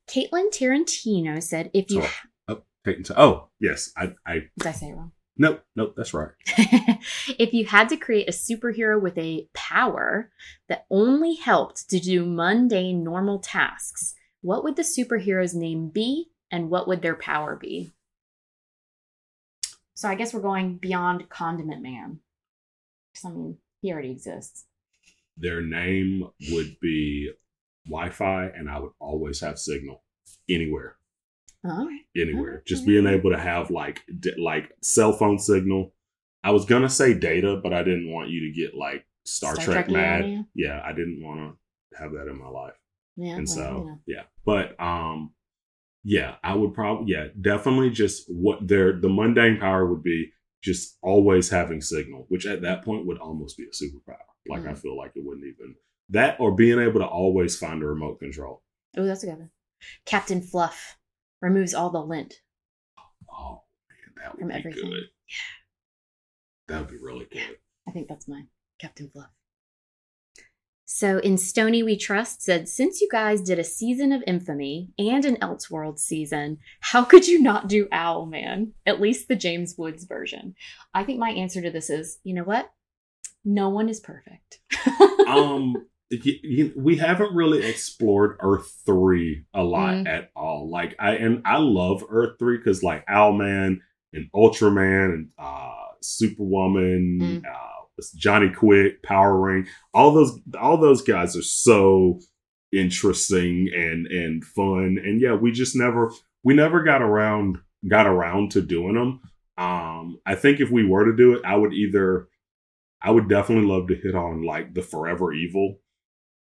Caitlin 0.10 0.50
Tarantino 0.52 1.42
said, 1.42 1.70
if 1.74 1.92
you, 1.92 2.04
Oh, 2.48 2.64
oh, 2.88 2.94
oh 3.16 3.50
yes, 3.60 3.92
I, 3.96 4.14
I, 4.26 4.34
did 4.58 4.68
I 4.68 4.72
say 4.72 4.88
it 4.90 4.96
wrong? 4.96 5.12
Nope, 5.38 5.64
nope, 5.76 5.94
that's 5.96 6.14
right. 6.14 6.32
if 7.40 7.54
you 7.54 7.66
had 7.66 7.90
to 7.90 7.98
create 7.98 8.28
a 8.28 8.32
superhero 8.32 9.02
with 9.02 9.18
a 9.18 9.48
power 9.54 10.32
that 10.68 10.86
only 10.90 11.36
helped 11.36 11.90
to 11.90 12.00
do 12.00 12.26
mundane, 12.26 13.04
normal 13.04 13.40
tasks, 13.40 14.14
what 14.42 14.64
would 14.64 14.76
the 14.76 14.84
superhero's 14.84 15.56
name 15.56 15.90
be 15.90 16.32
and 16.52 16.70
what 16.70 16.88
would 16.88 17.02
their 17.02 17.16
power 17.16 17.56
be? 17.56 17.94
So 19.94 20.10
I 20.10 20.16
guess 20.16 20.34
we're 20.34 20.42
going 20.42 20.78
beyond 20.78 21.30
Condiment 21.30 21.82
Man. 21.82 22.20
I 23.26 23.30
mean, 23.30 23.58
he 23.82 23.92
already 23.92 24.12
exists. 24.12 24.66
Their 25.38 25.62
name 25.62 26.28
would 26.52 26.80
be 26.80 27.32
Wi-Fi, 27.86 28.46
and 28.48 28.70
I 28.70 28.80
would 28.80 28.92
always 29.00 29.40
have 29.42 29.60
signal 29.60 30.04
anywhere. 30.50 30.98
Right. 31.64 32.02
anywhere. 32.16 32.56
Okay. 32.56 32.64
Just 32.66 32.86
being 32.86 33.08
able 33.08 33.32
to 33.32 33.40
have 33.40 33.72
like 33.72 34.02
d- 34.20 34.36
like 34.38 34.72
cell 34.82 35.14
phone 35.14 35.40
signal. 35.40 35.94
I 36.44 36.52
was 36.52 36.66
gonna 36.66 36.90
say 36.90 37.14
data, 37.14 37.60
but 37.64 37.74
I 37.74 37.84
didn't 37.84 38.12
want 38.12 38.30
you 38.30 38.42
to 38.42 38.52
get 38.60 38.76
like 38.76 39.06
Star, 39.26 39.54
Star 39.56 39.66
Trek 39.66 39.76
Trek-y 39.86 39.94
mad. 39.94 40.26
you? 40.30 40.46
Yeah, 40.56 40.82
I 40.84 40.92
didn't 40.92 41.22
want 41.24 41.40
to 41.40 41.98
have 41.98 42.12
that 42.14 42.28
in 42.28 42.38
my 42.38 42.50
life, 42.50 42.74
Yeah. 43.16 43.36
and 43.38 43.48
well, 43.48 43.56
so 43.56 43.62
know. 43.64 44.00
yeah. 44.06 44.24
But 44.46 44.78
um, 44.82 45.34
yeah, 46.04 46.36
I 46.44 46.54
would 46.56 46.74
probably 46.74 47.14
yeah 47.14 47.28
definitely 47.40 47.92
just 47.92 48.26
what 48.28 48.68
their 48.68 49.00
the 49.00 49.08
mundane 49.10 49.58
power 49.60 49.86
would 49.86 50.04
be 50.04 50.32
just 50.62 50.98
always 51.02 51.50
having 51.50 51.80
signal, 51.82 52.26
which 52.28 52.46
at 52.46 52.62
that 52.64 52.84
point 52.84 53.06
would 53.06 53.18
almost 53.20 53.58
be 53.58 53.64
a 53.64 53.68
superpower. 53.68 54.18
Like 54.50 54.66
I 54.66 54.74
Mhm. 54.74 54.78
feel 54.80 54.98
like 54.98 55.14
it 55.16 55.24
wouldn't 55.24 55.46
even 55.46 55.76
that 56.10 56.38
or 56.42 56.54
being 56.54 56.80
able 56.80 57.00
to 57.00 57.08
always 57.08 57.58
find 57.58 57.82
a 57.82 57.86
remote 57.86 58.20
control. 58.20 58.62
Oh, 58.98 59.06
that's 59.06 59.24
a 59.24 59.28
good 59.28 59.38
one. 59.40 59.52
Captain 60.06 60.42
Fluff 60.42 60.98
removes 61.44 61.74
all 61.74 61.90
the 61.90 62.00
lint. 62.02 62.36
Oh 63.32 63.64
man, 63.90 64.14
that 64.24 64.32
would 64.34 64.40
From 64.40 64.48
be 64.48 64.54
everything. 64.56 64.90
good. 64.90 65.04
That 66.70 66.80
would 66.80 66.90
be 66.90 66.98
really 66.98 67.28
good. 67.32 67.58
I 67.88 67.92
think 67.92 68.08
that's 68.08 68.28
mine. 68.28 68.48
Captain 68.80 69.10
Fluff. 69.10 69.28
So 70.86 71.18
in 71.18 71.38
Stony 71.38 71.84
We 71.84 71.98
Trust 71.98 72.42
said, 72.44 72.70
since 72.70 73.02
you 73.02 73.10
guys 73.12 73.42
did 73.42 73.60
a 73.60 73.64
season 73.64 74.12
of 74.14 74.24
Infamy 74.28 74.92
and 74.98 75.26
an 75.26 75.38
Elseworld 75.38 76.00
season, 76.00 76.60
how 76.82 77.04
could 77.04 77.28
you 77.28 77.42
not 77.42 77.68
do 77.68 77.88
Owlman? 77.88 78.72
At 78.86 79.02
least 79.02 79.28
the 79.28 79.36
James 79.36 79.76
Woods 79.78 80.06
version. 80.06 80.56
I 80.94 81.04
think 81.04 81.20
my 81.20 81.32
answer 81.32 81.62
to 81.62 81.72
this 81.72 81.90
is, 81.90 82.20
you 82.24 82.34
know 82.34 82.44
what? 82.44 82.72
No 83.44 83.70
one 83.70 83.90
is 83.90 84.00
perfect. 84.00 84.60
um 85.28 85.76
we 86.76 86.98
haven't 86.98 87.34
really 87.36 87.66
explored 87.66 88.38
Earth 88.42 88.82
three 88.86 89.46
a 89.54 89.64
lot 89.64 89.94
Mm. 89.96 90.08
at 90.08 90.30
all. 90.36 90.70
Like 90.70 90.96
I 91.00 91.16
and 91.16 91.42
I 91.46 91.58
love 91.58 92.04
Earth 92.10 92.36
three 92.40 92.58
because 92.58 92.84
like 92.84 93.06
Owlman 93.08 93.80
and 94.14 94.30
Ultraman 94.36 95.14
and 95.14 95.30
uh, 95.38 95.72
Superwoman, 96.02 97.20
Mm. 97.22 97.46
uh, 97.46 98.02
Johnny 98.16 98.50
Quick, 98.50 99.02
Power 99.04 99.40
Ring, 99.40 99.68
all 99.94 100.12
those 100.14 100.40
all 100.60 100.78
those 100.78 101.02
guys 101.02 101.36
are 101.38 101.42
so 101.42 102.20
interesting 102.72 103.70
and 103.74 104.08
and 104.08 104.44
fun. 104.44 104.98
And 105.04 105.22
yeah, 105.22 105.34
we 105.36 105.52
just 105.52 105.76
never 105.76 106.12
we 106.44 106.54
never 106.54 106.84
got 106.84 107.02
around 107.02 107.58
got 107.88 108.08
around 108.08 108.52
to 108.52 108.62
doing 108.62 108.96
them. 108.96 109.22
Um, 109.58 110.18
I 110.26 110.36
think 110.36 110.60
if 110.60 110.72
we 110.72 110.86
were 110.86 111.06
to 111.06 111.16
do 111.16 111.34
it, 111.34 111.42
I 111.46 111.56
would 111.56 111.74
either 111.74 112.28
I 113.02 113.12
would 113.12 113.30
definitely 113.30 113.68
love 113.68 113.88
to 113.90 113.96
hit 113.96 114.16
on 114.16 114.44
like 114.44 114.74
the 114.74 114.82
Forever 114.82 115.34
Evil 115.34 115.80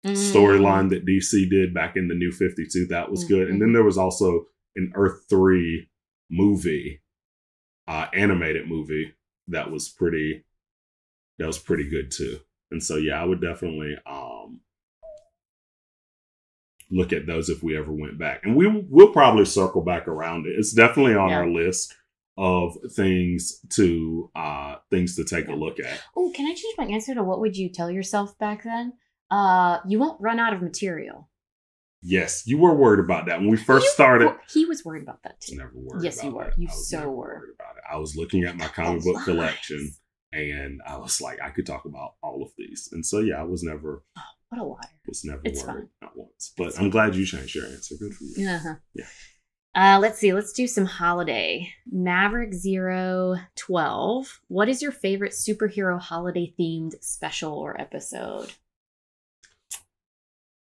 Mm. 0.05 0.11
storyline 0.33 0.89
that 0.91 1.05
DC 1.05 1.49
did 1.49 1.73
back 1.73 1.97
in 1.97 2.07
the 2.07 2.15
New 2.15 2.31
52. 2.31 2.87
That 2.87 3.11
was 3.11 3.25
good. 3.25 3.49
And 3.49 3.61
then 3.61 3.73
there 3.73 3.83
was 3.83 3.97
also 3.97 4.45
an 4.77 4.93
Earth 4.95 5.25
3 5.29 5.89
movie, 6.31 7.01
uh, 7.87 8.05
animated 8.13 8.69
movie 8.69 9.13
that 9.49 9.69
was 9.71 9.89
pretty, 9.89 10.45
that 11.37 11.47
was 11.47 11.57
pretty 11.57 11.89
good 11.89 12.11
too. 12.11 12.39
And 12.71 12.81
so, 12.81 12.95
yeah, 12.95 13.21
I 13.21 13.25
would 13.25 13.41
definitely, 13.41 13.97
um, 14.05 14.61
look 16.91 17.11
at 17.13 17.25
those 17.27 17.49
if 17.49 17.61
we 17.61 17.77
ever 17.77 17.91
went 17.91 18.17
back. 18.17 18.41
And 18.43 18.55
we 18.55 18.67
we'll 18.89 19.11
probably 19.11 19.45
circle 19.45 19.81
back 19.83 20.07
around 20.07 20.47
it. 20.47 20.53
It's 20.57 20.73
definitely 20.73 21.15
on 21.15 21.29
Yeah. 21.29 21.39
our 21.39 21.49
list 21.49 21.93
of 22.37 22.77
things 22.95 23.59
to, 23.75 24.31
uh, 24.35 24.77
things 24.89 25.15
to 25.17 25.25
take 25.25 25.49
a 25.49 25.53
look 25.53 25.79
at. 25.79 26.01
Oh, 26.15 26.31
can 26.33 26.45
I 26.45 26.53
change 26.53 26.75
my 26.77 26.85
answer 26.85 27.13
to 27.13 27.23
what 27.23 27.41
would 27.41 27.57
you 27.57 27.69
tell 27.69 27.91
yourself 27.91 28.37
back 28.39 28.63
then? 28.63 28.93
Uh, 29.31 29.79
you 29.87 29.99
won't 29.99 30.19
run 30.21 30.39
out 30.39 30.53
of 30.53 30.61
material. 30.61 31.29
Yes, 32.01 32.43
you 32.47 32.57
were 32.57 32.73
worried 32.73 33.03
about 33.03 33.25
that 33.25 33.39
when 33.39 33.49
we 33.49 33.57
first 33.57 33.85
You- 33.87 33.91
started. 33.91 34.33
he 34.51 34.65
was 34.65 34.85
worried 34.85 35.03
about 35.03 35.21
that 35.23 35.39
too. 35.41 35.57
never 35.57 35.71
worried. 35.75 36.03
Yes, 36.05 36.23
you 36.23 36.31
were. 36.31 36.45
that. 36.45 36.57
You 36.57 36.67
so 36.69 37.09
were. 37.09 37.17
worried 37.17 37.53
about 37.55 37.75
it. 37.77 37.83
I 37.91 37.97
was 37.97 38.15
looking 38.15 38.43
at 38.45 38.55
my 38.55 38.67
comic 38.67 39.03
book 39.03 39.21
collection, 39.25 39.91
and 40.31 40.81
I 40.87 40.97
was 40.97 41.19
like, 41.19 41.39
I 41.43 41.49
could 41.49 41.65
talk 41.65 41.83
about 41.85 42.13
all 42.23 42.41
of 42.41 42.51
these. 42.57 42.87
And 42.93 43.05
so, 43.05 43.19
yeah, 43.19 43.39
I 43.39 43.43
was 43.43 43.63
never 43.63 44.03
What 44.49 44.61
a 44.61 44.63
liar. 44.63 44.79
was 45.07 45.25
never 45.25 45.41
It's 45.43 45.61
worried 45.63 45.75
fine. 45.81 45.89
not 46.01 46.15
once. 46.17 46.53
But 46.57 46.67
It's 46.67 46.79
I'm 46.79 46.89
glad 46.89 47.15
you 47.15 47.25
changed 47.25 47.53
your 47.55 47.65
answer. 47.65 47.95
Good 47.99 48.13
for 48.13 48.23
you. 48.23 48.47
Uh-huh. 48.49 48.75
Yeah. 48.95 49.05
Uh, 49.75 49.99
let's 49.99 50.17
see. 50.19 50.33
Let's 50.33 50.53
do 50.53 50.67
some 50.67 50.85
holiday. 50.85 51.69
Maverick 51.91 52.53
Zero 52.53 53.35
Twelve. 53.55 54.39
What 54.47 54.67
is 54.69 54.81
your 54.81 54.91
favorite 54.91 55.33
superhero 55.33 55.99
holiday 55.99 56.53
themed 56.59 56.93
special 57.03 57.53
or 57.53 57.79
episode? 57.79 58.53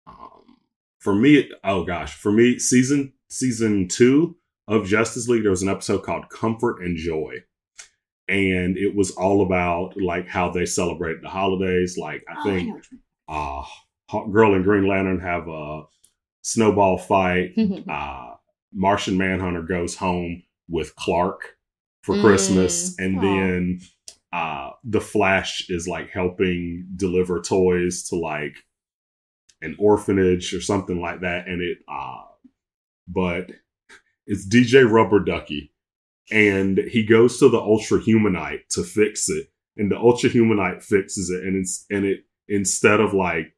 Um, 0.08 0.58
for 1.00 1.16
me, 1.16 1.50
oh 1.64 1.84
gosh, 1.84 2.16
for 2.16 2.32
me, 2.32 2.60
season 2.60 3.14
season 3.30 3.88
two 3.88 4.36
of 4.68 4.86
Justice 4.88 5.28
League, 5.28 5.44
there 5.44 5.52
was 5.52 5.62
an 5.64 5.70
episode 5.70 6.04
called 6.04 6.30
Comfort 6.30 6.82
and 6.82 6.98
Joy. 6.98 7.36
And 8.28 8.76
it 8.78 8.96
was 8.96 9.12
all 9.12 9.44
about 9.44 9.94
like 10.02 10.28
how 10.28 10.50
they 10.50 10.66
celebrate 10.66 11.22
the 11.22 11.30
holidays. 11.30 11.96
Like 11.98 12.24
I 12.28 12.34
oh, 12.40 12.44
think 12.44 12.84
I 13.28 13.66
uh 14.12 14.24
Girl 14.32 14.56
and 14.56 14.64
Green 14.64 14.88
Lantern 14.88 15.20
have 15.20 15.48
a 15.48 15.84
snowball 16.42 16.98
fight. 16.98 17.56
Uh 17.90 18.32
Martian 18.74 19.18
Manhunter 19.18 19.62
goes 19.62 19.96
home 19.96 20.44
with 20.68 20.96
Clark 20.96 21.56
for 22.04 22.16
Mm. 22.16 22.22
Christmas, 22.22 22.98
and 23.00 23.18
Aw. 23.20 23.22
then 23.22 23.80
uh 24.34 24.72
the 24.84 25.00
Flash 25.02 25.70
is 25.70 25.88
like 25.88 26.10
helping 26.10 26.88
deliver 26.96 27.40
toys 27.42 28.04
to 28.10 28.16
like 28.16 28.56
an 29.66 29.76
orphanage 29.80 30.54
or 30.54 30.62
something 30.62 31.02
like 31.02 31.22
that, 31.22 31.48
and 31.48 31.62
it 31.62 31.80
uh 31.88 32.24
but 33.08 33.52
it's 34.26 34.48
DJ 34.48 34.90
Rubber 34.90 35.20
Ducky, 35.20 35.74
and 36.32 36.78
he 36.78 37.04
goes 37.04 37.40
to 37.40 37.50
the 37.50 37.60
Ultra 37.60 38.00
Humanite 38.00 38.68
to 38.70 38.84
fix 38.84 39.30
it, 39.30 39.48
and 39.78 39.92
the 39.92 39.98
Ultra 39.98 40.30
Humanite 40.30 40.84
fixes 40.84 41.30
it, 41.30 41.44
and 41.44 41.56
it's 41.56 41.86
and 41.90 42.06
it 42.06 42.22
instead 42.48 43.00
of 43.00 43.14
like 43.14 43.54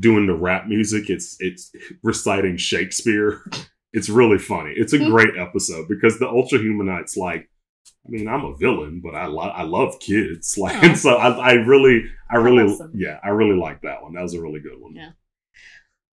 doing 0.00 0.26
the 0.26 0.34
rap 0.34 0.66
music, 0.66 1.10
it's 1.10 1.36
it's 1.40 1.70
reciting 2.02 2.56
Shakespeare. 2.56 3.42
It's 3.96 4.08
really 4.08 4.38
funny. 4.38 4.72
It's 4.76 4.92
a 4.92 4.98
great 5.08 5.36
episode 5.38 5.86
because 5.86 6.18
the 6.18 6.26
Ultra 6.26 6.58
Humanite's 6.58 7.16
like, 7.16 7.48
I 8.06 8.10
mean, 8.10 8.28
I'm 8.28 8.44
a 8.44 8.56
villain, 8.56 9.00
but 9.02 9.14
I 9.14 9.26
love 9.26 9.52
I 9.54 9.62
love 9.62 9.98
kids. 10.00 10.56
Like, 10.58 10.76
Aw. 10.76 10.86
and 10.86 10.98
so 10.98 11.14
I, 11.16 11.28
I 11.30 11.52
really, 11.54 12.04
I 12.30 12.36
really, 12.36 12.64
Awesome. 12.72 12.92
yeah, 12.94 13.18
I 13.24 13.28
really 13.30 13.56
like 13.58 13.80
that 13.82 14.02
one. 14.02 14.12
That 14.14 14.22
was 14.22 14.34
a 14.34 14.40
really 14.42 14.60
good 14.60 14.78
one. 14.80 14.94
Yeah. 14.94 15.10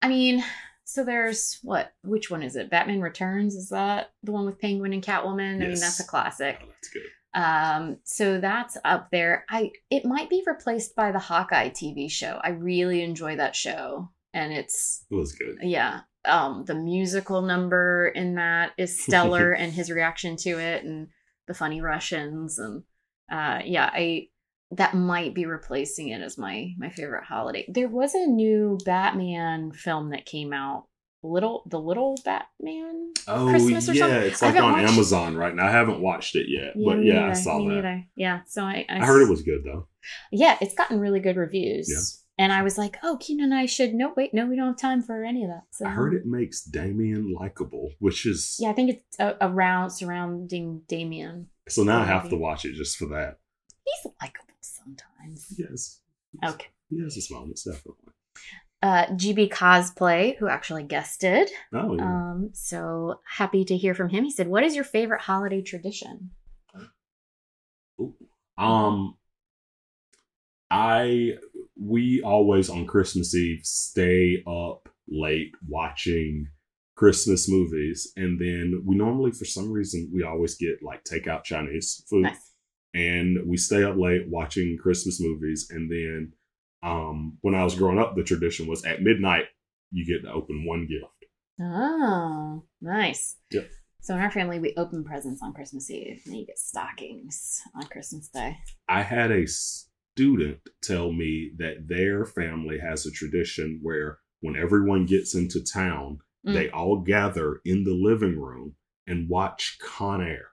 I 0.01 0.07
mean, 0.07 0.43
so 0.85 1.03
there's 1.03 1.59
what? 1.63 1.91
Which 2.03 2.29
one 2.31 2.43
is 2.43 2.55
it? 2.55 2.69
Batman 2.69 3.01
Returns? 3.01 3.55
Is 3.55 3.69
that 3.69 4.11
the 4.23 4.31
one 4.31 4.45
with 4.45 4.59
Penguin 4.59 4.93
and 4.93 5.03
Catwoman? 5.03 5.55
I 5.55 5.67
mean, 5.67 5.79
that's 5.79 5.99
a 5.99 6.05
classic. 6.07 6.59
Oh, 6.63 6.67
that's 6.67 6.89
good. 6.89 7.03
Um, 7.33 7.97
so 8.05 8.39
that's 8.39 8.77
up 8.85 9.09
there. 9.11 9.45
I 9.49 9.71
it 9.89 10.05
might 10.05 10.29
be 10.29 10.43
replaced 10.45 10.95
by 10.95 11.11
the 11.11 11.19
Hawkeye 11.19 11.69
TV 11.69 12.09
show. 12.09 12.39
I 12.43 12.49
really 12.49 13.01
enjoy 13.03 13.35
that 13.35 13.55
show, 13.55 14.09
and 14.33 14.51
it's 14.53 15.05
It 15.11 15.15
was 15.15 15.33
good. 15.33 15.57
yeah. 15.61 16.01
Um, 16.25 16.65
the 16.65 16.75
musical 16.75 17.41
number 17.41 18.07
in 18.07 18.35
that 18.35 18.71
is 18.77 18.99
stellar, 19.03 19.51
and 19.51 19.71
his 19.73 19.91
reaction 19.91 20.37
to 20.37 20.49
it, 20.59 20.83
and 20.83 21.07
the 21.49 21.53
funny 21.53 21.81
Russians, 21.81 22.57
and 22.59 22.83
uh, 23.29 23.59
yeah, 23.65 23.89
I 23.91 24.27
that 24.71 24.93
might 24.93 25.33
be 25.33 25.45
replacing 25.45 26.09
it 26.09 26.21
as 26.21 26.37
my 26.37 26.73
my 26.77 26.89
favorite 26.89 27.25
holiday. 27.25 27.65
There 27.67 27.89
was 27.89 28.13
a 28.15 28.25
new 28.27 28.77
Batman 28.85 29.71
film 29.73 30.11
that 30.11 30.25
came 30.25 30.53
out, 30.53 30.85
little 31.23 31.63
the 31.65 31.79
little 31.79 32.15
Batman. 32.23 33.11
Oh 33.27 33.47
Christmas 33.49 33.89
or 33.89 33.93
yeah, 33.93 34.03
something? 34.03 34.21
it's 34.21 34.41
like 34.41 34.55
on 34.55 34.73
watched- 34.73 34.93
Amazon 34.93 35.35
right 35.35 35.53
now. 35.55 35.67
I 35.67 35.71
haven't 35.71 35.99
watched 36.01 36.35
it 36.35 36.45
yet, 36.47 36.73
but 36.75 36.99
me 36.99 37.07
yeah, 37.09 37.21
I 37.23 37.27
neither, 37.29 37.35
saw 37.41 37.59
me 37.59 37.81
that. 37.81 38.03
Yeah, 38.15 38.41
so 38.47 38.63
I 38.63 38.85
I 38.87 39.05
heard 39.05 39.23
it 39.23 39.29
was 39.29 39.41
good 39.41 39.63
though. 39.65 39.87
yeah, 40.31 40.57
it's 40.61 40.75
gotten 40.75 40.99
really 40.99 41.19
good 41.19 41.35
reviews. 41.35 42.23
And 42.39 42.53
I 42.53 42.63
was 42.63 42.77
like, 42.77 42.97
oh, 43.03 43.17
Keenan 43.19 43.51
and 43.51 43.53
I 43.53 43.65
should. 43.65 43.93
No, 43.93 44.13
wait, 44.15 44.33
no, 44.33 44.45
we 44.47 44.55
don't 44.55 44.67
have 44.67 44.77
time 44.77 45.01
for 45.03 45.23
any 45.25 45.43
of 45.43 45.49
that. 45.49 45.63
So 45.71 45.85
I 45.85 45.89
heard 45.89 46.13
it 46.13 46.25
makes 46.25 46.61
Damian 46.63 47.33
likable, 47.33 47.91
which 47.99 48.25
is 48.25 48.57
Yeah, 48.61 48.69
I 48.69 48.73
think 48.73 48.91
it's 48.91 49.19
uh, 49.19 49.33
around 49.41 49.89
surrounding 49.91 50.83
Damian. 50.87 51.47
so 51.67 51.83
now 51.83 51.99
I 52.01 52.05
have 52.05 52.29
to 52.29 52.37
watch 52.37 52.63
it 52.63 52.73
just 52.75 52.97
for 52.97 53.07
that. 53.07 53.39
He's 53.85 54.11
likable 54.21 54.53
sometimes. 54.61 55.53
Yes, 55.57 55.99
Okay. 56.45 56.67
he 56.89 57.01
has 57.03 57.15
his 57.15 57.29
moments 57.29 57.63
definitely. 57.63 58.13
Uh, 58.81 59.07
GB 59.07 59.49
Cosplay, 59.49 60.37
who 60.37 60.47
actually 60.47 60.83
guested. 60.83 61.49
Oh 61.73 61.93
yeah. 61.97 62.05
Um, 62.05 62.51
so 62.53 63.19
happy 63.25 63.65
to 63.65 63.75
hear 63.75 63.93
from 63.93 64.07
him. 64.07 64.23
He 64.23 64.31
said, 64.31 64.47
"What 64.47 64.63
is 64.63 64.73
your 64.75 64.85
favorite 64.85 65.19
holiday 65.19 65.61
tradition?" 65.61 66.29
Ooh. 67.99 68.15
Um, 68.57 69.15
I 70.71 71.33
we 71.81 72.21
always 72.21 72.69
on 72.69 72.85
Christmas 72.85 73.33
Eve 73.35 73.61
stay 73.63 74.43
up 74.47 74.89
late 75.07 75.53
watching 75.67 76.47
Christmas 76.95 77.49
movies, 77.49 78.11
and 78.17 78.39
then 78.39 78.83
we 78.85 78.95
normally 78.95 79.31
for 79.31 79.45
some 79.45 79.71
reason 79.71 80.11
we 80.13 80.23
always 80.23 80.55
get 80.55 80.83
like 80.83 81.03
takeout 81.03 81.43
Chinese 81.43 82.03
food, 82.09 82.23
Nice. 82.23 82.53
and 82.93 83.37
we 83.45 83.55
stay 83.57 83.83
up 83.83 83.95
late 83.97 84.27
watching 84.27 84.77
Christmas 84.77 85.21
movies, 85.21 85.67
and 85.71 85.89
then 85.89 86.33
um 86.83 87.37
when 87.41 87.55
I 87.55 87.63
was 87.63 87.75
growing 87.75 87.99
up, 87.99 88.15
the 88.15 88.23
tradition 88.23 88.67
was 88.67 88.83
at 88.85 89.01
midnight 89.01 89.45
you 89.91 90.05
get 90.05 90.25
to 90.27 90.31
open 90.33 90.65
one 90.65 90.87
gift. 90.87 91.05
Oh, 91.61 92.63
nice. 92.81 93.37
Yep. 93.51 93.69
So 94.01 94.13
in 94.15 94.21
our 94.21 94.31
family, 94.31 94.59
we 94.59 94.73
open 94.77 95.03
presents 95.03 95.41
on 95.41 95.53
Christmas 95.53 95.89
Eve, 95.91 96.21
and 96.25 96.33
then 96.33 96.39
you 96.41 96.45
get 96.45 96.57
stockings 96.59 97.61
on 97.75 97.83
Christmas 97.87 98.29
Day. 98.29 98.57
I 98.87 99.01
had 99.03 99.31
a 99.31 99.45
student 100.19 100.59
tell 100.81 101.13
me 101.13 101.51
that 101.57 101.87
their 101.87 102.25
family 102.25 102.77
has 102.77 103.05
a 103.05 103.11
tradition 103.11 103.79
where 103.81 104.19
when 104.41 104.57
everyone 104.57 105.05
gets 105.05 105.33
into 105.33 105.63
town, 105.63 106.19
Mm. 106.45 106.53
they 106.53 106.69
all 106.69 106.99
gather 107.01 107.59
in 107.65 107.83
the 107.83 107.93
living 107.93 108.39
room 108.39 108.75
and 109.07 109.27
watch 109.29 109.77
Con 109.81 110.21
Air. 110.21 110.47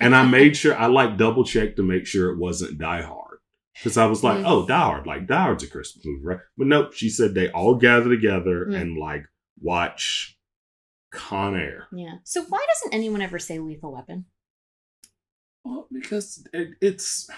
And 0.00 0.14
I 0.16 0.26
made 0.26 0.56
sure 0.56 0.76
I 0.76 0.86
like 0.86 1.16
double 1.16 1.44
checked 1.44 1.76
to 1.76 1.82
make 1.84 2.04
sure 2.06 2.30
it 2.32 2.38
wasn't 2.38 2.78
Die 2.78 3.02
Hard. 3.02 3.38
Because 3.74 3.96
I 3.96 4.06
was 4.06 4.24
like, 4.24 4.38
Mm. 4.38 4.44
oh, 4.46 4.66
Die 4.66 4.76
Hard, 4.76 5.06
like 5.06 5.26
Die 5.28 5.42
Hard's 5.42 5.62
a 5.64 5.68
Christmas 5.68 6.04
movie, 6.04 6.24
right? 6.24 6.40
But 6.56 6.66
nope, 6.68 6.92
she 6.92 7.08
said 7.08 7.34
they 7.34 7.50
all 7.50 7.74
gather 7.76 8.08
together 8.08 8.66
Mm. 8.66 8.74
and 8.80 8.96
like 8.98 9.26
watch 9.60 10.36
Con 11.12 11.54
Air. 11.56 11.86
yeah. 11.92 12.18
So 12.24 12.42
why 12.44 12.64
doesn't 12.74 12.94
anyone 12.94 13.22
ever 13.22 13.38
say 13.38 13.58
Lethal 13.60 13.92
Weapon? 13.92 14.26
Well, 15.64 15.86
because 15.92 16.44
it, 16.52 16.70
it's 16.80 17.28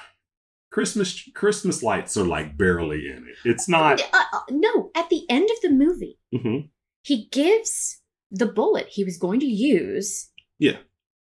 Christmas. 0.71 1.29
Christmas 1.35 1.83
lights 1.83 2.17
are 2.17 2.25
like 2.25 2.57
barely 2.57 3.09
in 3.09 3.27
it. 3.29 3.37
It's 3.49 3.69
not. 3.69 4.01
Uh, 4.13 4.25
uh, 4.33 4.41
no, 4.51 4.91
at 4.95 5.09
the 5.11 5.25
end 5.29 5.51
of 5.51 5.61
the 5.63 5.71
movie, 5.71 6.19
Mhm. 6.35 6.71
he 7.03 7.29
gives 7.31 8.01
the 8.31 8.47
bullet 8.47 8.87
he 8.89 9.03
was 9.05 9.19
going 9.19 9.41
to 9.41 9.47
use 9.47 10.31
Yeah. 10.59 10.79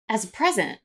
as 0.08 0.24
a 0.24 0.28
present 0.28 0.80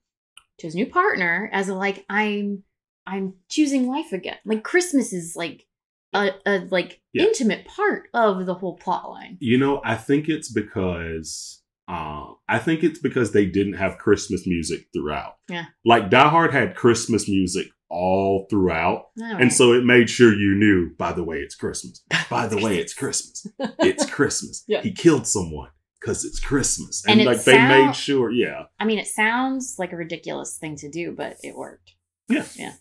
to 0.59 0.67
his 0.67 0.75
new 0.75 0.87
partner 0.87 1.51
as 1.53 1.69
a 1.69 1.75
like 1.75 2.07
i'm 2.09 2.63
i'm 3.07 3.35
choosing 3.51 3.87
life 3.87 4.15
again 4.15 4.39
like 4.47 4.63
christmas 4.65 5.13
is 5.13 5.37
like 5.37 5.67
a, 6.15 6.31
a 6.47 6.61
like 6.71 7.03
Yeah. 7.13 7.25
intimate 7.25 7.67
part 7.67 8.09
of 8.15 8.47
the 8.47 8.55
whole 8.55 8.77
plot 8.79 9.11
line. 9.11 9.37
You 9.41 9.59
know, 9.59 9.83
I 9.85 9.97
think 9.97 10.31
it's 10.31 10.51
because 10.51 11.63
uh, 11.89 12.33
I 12.49 12.59
think 12.59 12.83
it's 12.83 12.99
because 12.99 13.33
they 13.33 13.45
didn't 13.47 13.75
have 13.75 13.99
Christmas 13.99 14.47
music 14.47 14.87
throughout. 14.95 15.35
Yeah. 15.51 15.67
Like 15.85 16.09
Die 16.11 16.29
Hard 16.29 16.53
had 16.53 16.75
Christmas 16.75 17.29
music 17.29 17.69
all 17.89 18.47
throughout. 18.51 19.07
And 19.19 19.53
so 19.53 19.73
it 19.73 19.85
made 19.85 20.11
sure 20.11 20.33
you 20.35 20.55
knew, 20.57 20.91
by 20.99 21.13
the 21.13 21.23
way, 21.25 21.39
it's 21.39 21.55
Christmas. 21.55 22.03
By 22.31 22.47
the 22.49 22.57
way, 22.59 22.79
it's 22.79 22.93
Christmas. 22.95 23.47
It's 23.79 24.05
Christmas. 24.11 24.65
Yeah. 24.67 24.83
He 24.83 24.93
killed 24.93 25.27
someone 25.27 25.71
because 26.01 26.25
it's 26.25 26.41
Christmas. 26.41 27.05
And 27.07 27.21
And, 27.21 27.27
like 27.29 27.45
they 27.45 27.53
sound- 27.53 27.87
made 27.87 27.97
sure, 27.97 28.31
yeah. 28.31 28.65
I 28.81 28.85
mean, 28.85 28.99
it 28.99 29.07
sounds 29.07 29.77
like 29.79 29.93
a 29.93 29.97
ridiculous 29.97 30.59
thing 30.59 30.77
to 30.77 30.91
do, 30.91 31.13
but 31.13 31.37
it 31.43 31.55
worked. 31.57 31.93
Yeah. 32.29 32.45
Yeah. 32.57 32.73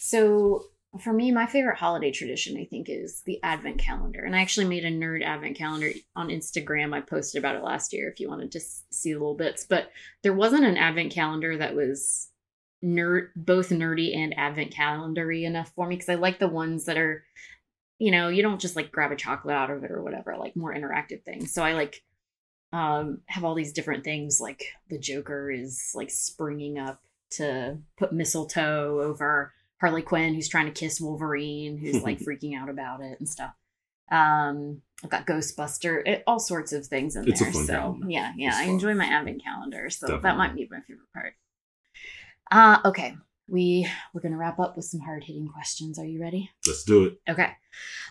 So 0.00 0.62
for 1.02 1.12
me, 1.12 1.30
my 1.30 1.44
favorite 1.44 1.76
holiday 1.76 2.10
tradition, 2.10 2.56
I 2.56 2.64
think, 2.64 2.86
is 2.88 3.22
the 3.26 3.38
Advent 3.42 3.78
calendar. 3.78 4.20
And 4.24 4.34
I 4.34 4.40
actually 4.40 4.66
made 4.66 4.84
a 4.84 4.90
nerd 4.90 5.22
Advent 5.22 5.56
calendar 5.58 5.90
on 6.14 6.28
Instagram. 6.28 6.94
I 6.94 7.02
posted 7.02 7.38
about 7.38 7.56
it 7.56 7.62
last 7.62 7.92
year 7.92 8.08
if 8.08 8.18
you 8.20 8.28
wanted 8.30 8.50
to 8.52 8.60
see 8.90 9.12
little 9.12 9.34
bits. 9.36 9.66
But 9.68 9.90
there 10.22 10.32
wasn't 10.32 10.64
an 10.64 10.78
Advent 10.78 11.12
calendar 11.12 11.58
that 11.58 11.74
was 11.76 12.30
nerd, 12.86 13.28
both 13.34 13.70
nerdy 13.70 14.16
and 14.16 14.38
Advent 14.38 14.70
calendary 14.70 15.44
enough 15.44 15.72
for 15.74 15.86
me 15.88 15.96
because 15.96 16.08
I 16.08 16.14
like 16.14 16.38
the 16.38 16.48
ones 16.48 16.84
that 16.84 16.96
are, 16.96 17.24
you 17.98 18.10
know, 18.12 18.28
you 18.28 18.42
don't 18.42 18.60
just 18.60 18.76
like 18.76 18.92
grab 18.92 19.10
a 19.12 19.16
chocolate 19.16 19.56
out 19.56 19.70
of 19.70 19.82
it 19.82 19.90
or 19.90 20.02
whatever, 20.02 20.32
I 20.34 20.38
like 20.38 20.54
more 20.56 20.72
interactive 20.74 21.22
things. 21.24 21.52
So 21.52 21.62
I 21.64 21.72
like 21.72 22.02
um 22.72 23.20
have 23.26 23.44
all 23.44 23.54
these 23.54 23.72
different 23.72 24.02
things 24.02 24.40
like 24.40 24.64
the 24.90 24.98
joker 24.98 25.52
is 25.52 25.92
like 25.94 26.10
springing 26.10 26.80
up 26.80 27.00
to 27.30 27.78
put 27.96 28.12
mistletoe 28.12 29.00
over 29.00 29.52
harley 29.80 30.02
quinn 30.02 30.34
who's 30.34 30.48
trying 30.48 30.66
to 30.66 30.72
kiss 30.72 31.00
wolverine 31.00 31.78
who's 31.78 32.02
like 32.02 32.18
freaking 32.26 32.58
out 32.60 32.68
about 32.68 33.00
it 33.00 33.20
and 33.20 33.28
stuff 33.28 33.52
um 34.10 34.82
i've 35.04 35.10
got 35.10 35.26
ghostbuster 35.28 36.02
it, 36.06 36.24
all 36.26 36.40
sorts 36.40 36.72
of 36.72 36.84
things 36.84 37.14
in 37.14 37.28
It's 37.28 37.38
there 37.40 37.52
so 37.52 37.66
calendar. 37.66 38.06
yeah 38.10 38.32
yeah 38.36 38.48
It's 38.48 38.56
i 38.58 38.64
fun. 38.64 38.74
enjoy 38.74 38.94
my 38.94 39.06
advent 39.06 39.44
calendar 39.44 39.88
so 39.88 40.18
that 40.18 40.36
might 40.36 40.56
be 40.56 40.66
my 40.68 40.80
favorite 40.80 41.12
part 41.14 41.34
uh 42.50 42.78
okay 42.84 43.16
we 43.48 43.88
we're 44.12 44.20
gonna 44.20 44.36
wrap 44.36 44.58
up 44.58 44.76
with 44.76 44.84
some 44.84 45.00
hard-hitting 45.00 45.48
questions 45.48 45.98
are 45.98 46.04
you 46.04 46.20
ready 46.20 46.50
Let's 46.66 46.84
do 46.84 47.04
it. 47.04 47.18
Okay. 47.28 47.50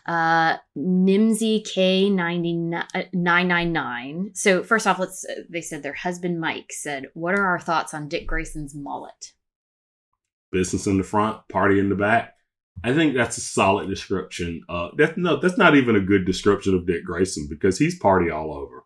Uh 0.06 0.58
Nimsy 0.78 1.64
K999. 1.66 4.36
So 4.38 4.64
first 4.64 4.88
off, 4.88 5.00
let's 5.00 5.26
they 5.50 5.62
said 5.62 5.84
their 5.84 5.94
husband 5.94 6.40
Mike 6.40 6.72
said, 6.72 7.08
"What 7.14 7.36
are 7.36 7.46
our 7.46 7.60
thoughts 7.60 7.94
on 7.94 8.08
Dick 8.08 8.28
Grayson's 8.28 8.74
mullet?" 8.76 9.34
Business 10.52 10.88
in 10.88 10.98
the 10.98 11.04
front, 11.04 11.40
party 11.50 11.80
in 11.80 11.90
the 11.90 11.96
back. 11.96 12.34
I 12.84 12.94
think 12.94 13.16
that's 13.16 13.38
a 13.38 13.42
solid 13.42 13.90
description. 13.90 14.62
Uh, 14.70 14.90
that's 14.98 15.18
no, 15.18 15.40
that's 15.40 15.58
not 15.58 15.76
even 15.76 15.96
a 15.96 16.02
good 16.02 16.26
description 16.26 16.76
of 16.76 16.86
Dick 16.86 17.04
Grayson 17.06 17.48
because 17.50 17.78
he's 17.80 17.98
party 17.98 18.30
all 18.30 18.54
over. 18.54 18.84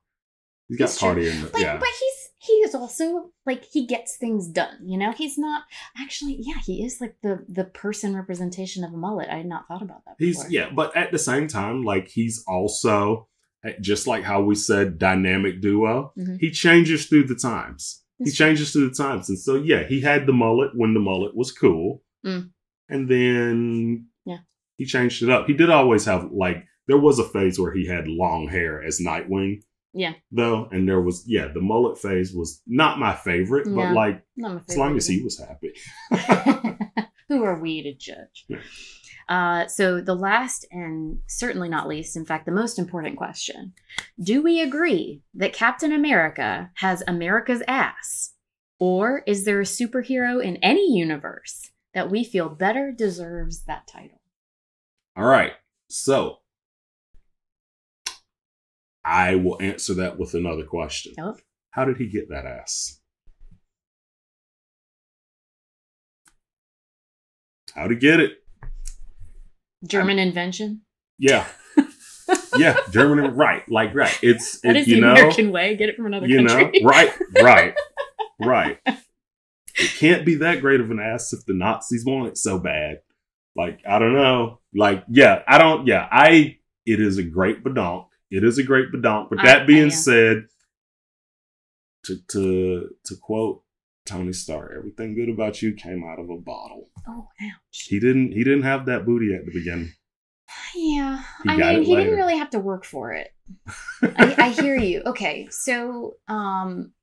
He's 0.67 0.77
got 0.77 0.85
It's 0.85 0.99
true. 0.99 1.07
party 1.09 1.27
in 1.29 1.41
the 1.41 1.47
But 1.49 1.61
yeah. 1.61 1.77
but 1.77 1.87
he's 1.87 2.08
he 2.41 2.53
is 2.53 2.73
also 2.73 3.31
like 3.45 3.65
he 3.65 3.85
gets 3.85 4.15
things 4.17 4.47
done, 4.47 4.77
you 4.85 4.97
know? 4.97 5.11
He's 5.11 5.37
not 5.37 5.63
actually 5.97 6.37
yeah, 6.39 6.59
he 6.65 6.83
is 6.85 6.99
like 7.01 7.15
the 7.21 7.45
the 7.47 7.65
person 7.65 8.15
representation 8.15 8.83
of 8.83 8.93
a 8.93 8.97
mullet. 8.97 9.29
I 9.29 9.37
had 9.37 9.45
not 9.45 9.67
thought 9.67 9.81
about 9.81 10.03
that 10.05 10.15
He's 10.17 10.49
yeah, 10.49 10.69
but 10.73 10.95
at 10.95 11.11
the 11.11 11.19
same 11.19 11.47
time, 11.47 11.83
like 11.83 12.07
he's 12.07 12.43
also 12.47 13.27
eh, 13.65 13.73
just 13.81 14.07
like 14.07 14.23
how 14.23 14.41
we 14.41 14.55
said 14.55 14.97
dynamic 14.97 15.61
duo. 15.61 16.13
Mhm. 16.17 16.39
He 16.39 16.49
changes 16.51 17.05
through 17.07 17.25
the 17.27 17.35
times. 17.35 18.03
He 18.23 18.31
changes 18.31 18.71
through 18.73 18.89
the 18.89 18.95
times, 18.95 19.29
and 19.29 19.39
so 19.39 19.55
yeah, 19.55 19.83
he 19.83 20.01
had 20.01 20.25
the 20.25 20.33
mullet 20.33 20.71
when 20.75 20.93
the 20.93 20.99
mullet 20.99 21.35
was 21.35 21.51
cool, 21.53 22.03
Mm. 22.25 22.51
and 22.89 23.09
then 23.09 24.07
Yeah. 24.25 24.39
he 24.77 24.85
changed 24.85 25.23
it 25.23 25.29
up. 25.29 25.47
He 25.47 25.53
did 25.53 25.69
always 25.69 26.05
have 26.05 26.29
like 26.31 26.65
there 26.87 26.97
was 26.97 27.19
a 27.19 27.23
phase 27.23 27.59
where 27.59 27.71
he 27.73 27.85
had 27.87 28.07
long 28.07 28.47
hair 28.49 28.81
as 28.83 28.99
Nightwing. 28.99 29.61
Yeah. 29.93 30.13
though, 30.31 30.67
and 30.71 30.87
there 30.87 31.01
was 31.01 31.23
yeah, 31.27 31.47
the 31.47 31.61
mullet 31.61 31.97
phase 31.97 32.33
was 32.33 32.61
not 32.67 32.99
my 32.99 33.15
favorite, 33.15 33.65
but 33.65 33.93
like 33.93 34.23
my 34.37 34.59
as 34.67 34.77
long 34.77 34.89
favorite 34.89 34.97
as 34.97 35.07
he 35.07 35.23
was 35.23 35.39
happy. 35.39 35.73
Who 37.29 37.43
are 37.43 37.59
we 37.59 37.83
to 37.83 37.93
judge? 37.93 38.45
Yeah. 38.47 38.59
Uh, 39.29 39.67
so, 39.67 40.01
the 40.01 40.15
last 40.15 40.65
and 40.71 41.19
certainly 41.27 41.69
not 41.69 41.87
least, 41.87 42.17
in 42.17 42.25
fact, 42.25 42.47
the 42.47 42.51
most 42.51 42.79
important 42.79 43.15
question 43.15 43.73
Do 44.21 44.41
we 44.41 44.59
agree 44.59 45.21
that 45.35 45.53
Captain 45.53 45.91
America 45.91 46.71
has 46.75 47.03
America's 47.07 47.61
ass? 47.67 48.33
Or 48.79 49.23
is 49.27 49.45
there 49.45 49.59
a 49.59 49.65
superhero 49.65 50.41
in 50.43 50.57
any 50.57 50.97
universe 50.97 51.69
that 51.93 52.09
we 52.09 52.23
feel 52.23 52.49
better 52.49 52.91
deserves 52.91 53.65
that 53.65 53.87
title? 53.87 54.21
All 55.15 55.25
right. 55.25 55.53
So 55.89 56.38
I 59.03 59.35
will 59.35 59.61
answer 59.61 59.93
that 59.95 60.19
with 60.19 60.33
another 60.33 60.63
question. 60.63 61.13
Oh. 61.19 61.35
How 61.71 61.85
did 61.85 61.97
he 61.97 62.07
get 62.07 62.29
that 62.29 62.45
ass? 62.45 62.99
How'd 67.75 67.91
he 67.91 67.97
get 67.97 68.19
it? 68.19 68.43
German 69.85 70.19
invention? 70.19 70.81
Yeah. 71.17 71.47
yeah, 72.57 72.77
German 72.91 73.35
right. 73.35 73.67
Like 73.69 73.93
right. 73.93 74.17
It's 74.21 74.59
That 74.61 74.75
it, 74.75 74.81
is 74.81 74.87
you 74.87 74.95
the 74.95 75.01
know 75.01 75.11
American 75.11 75.51
way. 75.51 75.75
Get 75.75 75.89
it 75.89 75.95
from 75.95 76.07
another 76.07 76.27
you 76.27 76.41
know 76.41 76.71
right, 76.83 77.11
right, 77.41 77.75
right. 78.39 78.79
It 78.85 79.91
can't 79.97 80.25
be 80.25 80.35
that 80.35 80.61
great 80.61 80.81
of 80.81 80.91
an 80.91 80.99
ass 80.99 81.31
if 81.33 81.45
the 81.45 81.53
Nazis 81.53 82.05
want 82.05 82.27
it 82.27 82.37
so 82.37 82.59
bad. 82.59 82.97
Like 83.55 83.79
I 83.87 83.99
don't 83.99 84.13
know. 84.13 84.59
Like 84.73 85.03
yeah, 85.09 85.43
I 85.47 85.57
don't. 85.57 85.87
Yeah, 85.87 86.07
I. 86.11 86.57
It 86.85 86.99
is 86.99 87.17
a 87.17 87.23
great 87.23 87.63
badonk. 87.63 88.07
It 88.31 88.43
is 88.43 88.57
a 88.57 88.63
great 88.63 88.91
badonk. 88.91 89.29
But 89.29 89.39
that 89.43 89.63
I 89.63 89.65
being 89.65 89.83
am. 89.83 89.91
said, 89.91 90.45
to 92.05 92.17
to 92.31 92.89
to 93.05 93.15
quote 93.21 93.63
Tony 94.05 94.33
Stark, 94.33 94.71
everything 94.77 95.15
good 95.15 95.29
about 95.29 95.61
you 95.61 95.73
came 95.73 96.03
out 96.03 96.19
of 96.19 96.29
a 96.29 96.37
bottle. 96.37 96.89
Oh, 97.07 97.27
ouch. 97.41 97.87
He 97.87 97.99
didn't. 97.99 98.31
He 98.33 98.43
didn't 98.43 98.63
have 98.63 98.85
that 98.85 99.05
booty 99.05 99.33
at 99.33 99.45
the 99.45 99.51
beginning. 99.51 99.93
Yeah. 100.75 101.23
He 101.43 101.49
I 101.49 101.57
mean, 101.57 101.83
he 101.83 101.93
later. 101.93 102.09
didn't 102.09 102.19
really 102.19 102.37
have 102.37 102.49
to 102.51 102.59
work 102.59 102.85
for 102.85 103.13
it. 103.13 103.33
I, 104.01 104.35
I 104.37 104.49
hear 104.61 104.75
you. 104.75 105.01
Okay, 105.05 105.47
so 105.51 106.15
um, 106.27 106.93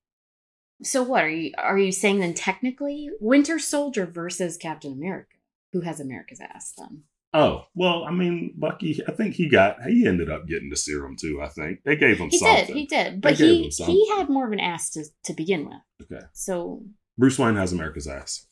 so 0.83 1.03
what 1.03 1.25
are 1.25 1.29
you 1.29 1.53
are 1.59 1.79
you 1.79 1.93
saying 1.93 2.21
then? 2.21 2.35
Technically, 2.35 3.11
Winter 3.21 3.59
Soldier 3.59 4.07
versus 4.07 4.57
Captain 4.57 4.93
America, 4.93 5.37
who 5.73 5.83
has 5.83 6.01
America's 6.01 6.41
ass? 6.41 6.73
Then 6.77 7.03
Oh 7.39 7.67
well, 7.75 8.05
I 8.05 8.13
mean, 8.13 8.55
Bucky. 8.57 8.99
I 9.07 9.13
think 9.13 9.35
he 9.35 9.47
got. 9.47 9.83
He 9.83 10.07
ended 10.07 10.31
up 10.31 10.47
getting 10.47 10.71
the 10.71 10.77
serum 10.77 11.17
too. 11.21 11.43
I 11.43 11.49
think 11.49 11.81
they 11.85 11.95
gave 11.95 12.17
him 12.17 12.31
he 12.31 12.39
something. 12.39 12.67
did, 12.67 12.77
he 12.77 12.87
did, 12.87 13.21
but 13.21 13.37
gave 13.37 13.73
he 13.75 13.85
he 13.85 14.09
had 14.17 14.31
more 14.31 14.47
of 14.47 14.53
an 14.53 14.61
ass 14.61 14.89
to 14.91 15.05
to 15.25 15.35
begin 15.35 15.67
with. 15.69 16.11
Okay. 16.11 16.25
So, 16.33 16.83
Bruce 17.19 17.39
Wayne 17.39 17.57
has 17.57 17.75
America's 17.75 18.07
ass. 18.07 18.47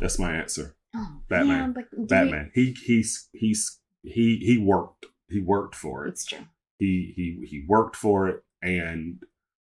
That's 0.00 0.18
my 0.18 0.32
answer. 0.34 0.76
oh, 0.96 1.20
Batman. 1.28 1.58
Yeah, 1.58 1.66
but 1.74 1.90
do 1.90 2.00
we- 2.00 2.06
Batman. 2.06 2.50
He 2.54 2.74
he's 2.86 3.28
he's 3.34 3.80
he 4.02 4.38
he 4.38 4.56
worked. 4.56 5.04
He 5.28 5.40
worked 5.40 5.74
for 5.74 6.06
it. 6.06 6.12
it's 6.12 6.24
true. 6.24 6.46
He 6.78 7.12
he 7.14 7.46
he 7.46 7.64
worked 7.68 7.96
for 7.96 8.28
it, 8.28 8.42
and 8.62 9.22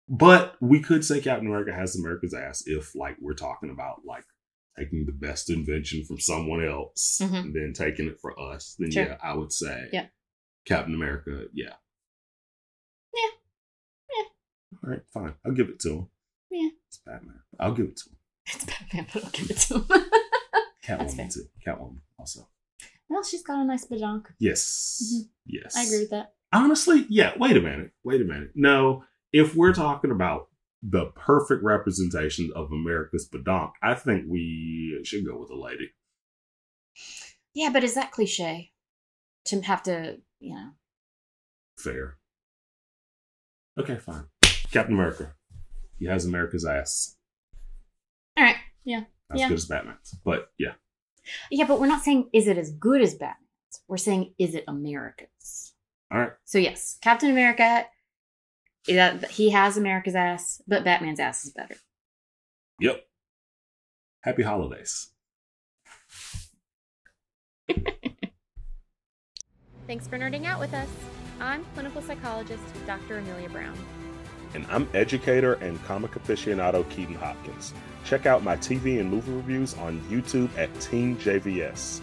but 0.10 0.56
we 0.60 0.82
could 0.82 1.06
say 1.06 1.22
Captain 1.22 1.48
America 1.48 1.74
has 1.74 1.96
America's 1.96 2.34
ass 2.34 2.64
if 2.66 2.94
like 2.94 3.16
we're 3.22 3.34
talking 3.36 3.70
about 3.70 4.02
like 4.06 4.26
taking 4.80 5.06
the 5.06 5.12
best 5.12 5.50
invention 5.50 6.06
from 6.06 6.20
someone 6.20 6.64
else 6.64 7.20
Mhm. 7.22 7.40
and 7.46 7.54
then 7.56 7.74
taking 7.74 8.08
it 8.08 8.20
for 8.20 8.40
us. 8.40 8.76
Then 8.80 8.92
Sure. 8.92 9.04
yeah, 9.04 9.18
I 9.22 9.34
would 9.36 9.52
say 9.52 9.90
Yeah. 9.92 10.08
Captain 10.66 10.94
America. 10.96 11.48
Yeah. 11.54 11.76
Yeah. 13.14 13.30
Yeah. 14.16 14.24
All 14.84 14.90
right, 14.92 15.02
fine. 15.14 15.36
I'll 15.46 15.54
give 15.54 15.70
it 15.70 15.80
to 15.82 15.90
him. 15.94 16.10
Yeah. 16.52 16.70
It's 16.88 16.98
Batman. 16.98 17.42
I'll 17.60 17.74
give 17.74 17.88
it 17.88 17.98
to 17.98 18.10
him. 18.10 18.16
It's 18.48 18.66
Batman, 18.66 19.08
but 19.14 19.24
I'll 19.26 19.32
give 19.32 19.50
it 19.50 19.58
to 19.58 19.74
him. 19.80 19.86
Catwoman 20.84 21.34
too. 21.34 21.48
Catwoman 21.66 22.00
also. 22.18 22.48
well, 23.10 23.24
she's 23.24 23.44
got 23.44 23.60
a 23.60 23.66
nice 23.66 23.86
bajonk. 23.86 24.28
Yes. 24.40 25.02
Mhm. 25.14 25.30
Yes. 25.46 25.76
I 25.76 25.84
agree 25.84 26.00
with 26.00 26.10
that. 26.12 26.36
Honestly, 26.52 27.06
yeah. 27.10 27.38
Wait 27.38 27.58
a 27.58 27.62
minute. 27.62 27.92
Wait 28.04 28.22
a 28.22 28.24
minute. 28.24 28.52
No, 28.56 29.04
if 29.32 29.56
we're 29.56 29.74
talking 29.74 30.12
about 30.12 30.49
the 30.82 31.08
perfect 31.16 31.64
representation 31.64 32.52
of 32.56 32.72
America's 32.72 33.30
badonk, 33.30 33.72
I 33.82 33.96
think 33.96 34.26
we 34.28 35.02
should 35.04 35.26
go 35.26 35.38
with 35.38 35.50
a 35.50 35.56
lady. 35.60 35.92
Yeah, 37.54 37.70
but 37.72 37.84
is 37.84 37.96
that 37.96 38.12
cliche 38.12 38.72
to 39.46 39.62
have 39.62 39.84
to, 39.84 40.18
you 40.40 40.56
know? 40.56 40.70
Fair. 41.78 42.18
Okay, 43.80 43.98
fine. 43.98 44.26
Captain 44.72 44.94
America. 44.94 45.34
He 45.98 46.06
has 46.06 46.26
America's 46.26 46.66
ass. 46.66 47.18
All 48.38 48.44
right. 48.44 48.58
Yeah. 48.84 49.04
As 49.34 49.40
Yeah. 49.42 49.48
good 49.50 49.58
as 49.58 49.66
Batman's. 49.66 50.16
But 50.24 50.52
yeah. 50.58 50.74
Yeah, 51.52 51.66
but 51.66 51.80
we're 51.80 51.88
not 51.88 52.04
saying 52.04 52.30
is 52.34 52.48
it 52.48 52.58
as 52.58 52.72
good 52.72 53.02
as 53.02 53.16
Batman's. 53.16 53.46
We're 53.88 53.98
saying 53.98 54.34
is 54.40 54.56
it 54.56 54.64
America's. 54.68 55.74
All 56.12 56.20
right. 56.20 56.32
So 56.46 56.58
yes, 56.58 56.98
Captain 57.02 57.30
America, 57.32 57.86
yeah, 58.90 59.20
uh, 59.22 59.28
he 59.28 59.52
has 59.52 59.78
America's 59.78 60.16
ass, 60.16 60.62
but 60.68 60.84
Batman's 60.84 61.20
ass 61.20 61.46
is 61.46 61.52
better. 61.52 61.76
Yep. 62.80 63.06
Happy 64.22 64.44
holidays. 64.44 65.10
Thanks 69.88 70.08
for 70.08 70.18
nerding 70.18 70.46
out 70.46 70.60
with 70.60 70.74
us. 70.74 70.90
I'm 71.40 71.64
clinical 71.74 72.02
psychologist 72.02 72.64
Dr. 72.86 73.20
Emilia 73.20 73.50
Brown. 73.50 73.78
And 74.54 74.66
I'm 74.70 74.90
educator 74.94 75.54
and 75.56 75.84
comic 75.86 76.12
aficionado 76.12 76.84
Keeden 76.86 77.16
Hopkins. 77.16 77.74
Check 78.04 78.26
out 78.26 78.44
my 78.44 78.58
TV 78.58 79.00
and 79.00 79.10
movie 79.10 79.32
reviews 79.32 79.76
on 79.76 80.00
YouTube 80.02 80.50
at 80.58 80.74
Team 80.80 81.16
JVS. 81.18 82.02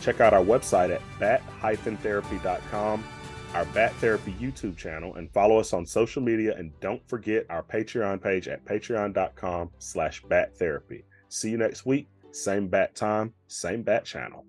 Check 0.00 0.20
out 0.20 0.32
our 0.32 0.44
website 0.44 0.94
at 0.94 1.02
bat-therapy.com, 1.18 3.04
our 3.54 3.64
Bat 3.66 3.92
Therapy 3.94 4.34
YouTube 4.40 4.76
channel, 4.76 5.14
and 5.16 5.30
follow 5.32 5.58
us 5.58 5.72
on 5.72 5.86
social 5.86 6.22
media. 6.22 6.54
And 6.56 6.72
don't 6.80 7.06
forget 7.08 7.46
our 7.50 7.62
Patreon 7.62 8.22
page 8.22 8.48
at 8.48 8.64
patreon.com 8.64 9.70
slash 9.78 10.22
bat 10.28 10.56
therapy. 10.56 11.04
See 11.28 11.50
you 11.50 11.58
next 11.58 11.86
week. 11.86 12.08
Same 12.30 12.68
bat 12.68 12.94
time, 12.94 13.32
same 13.46 13.82
bat 13.82 14.04
channel. 14.04 14.44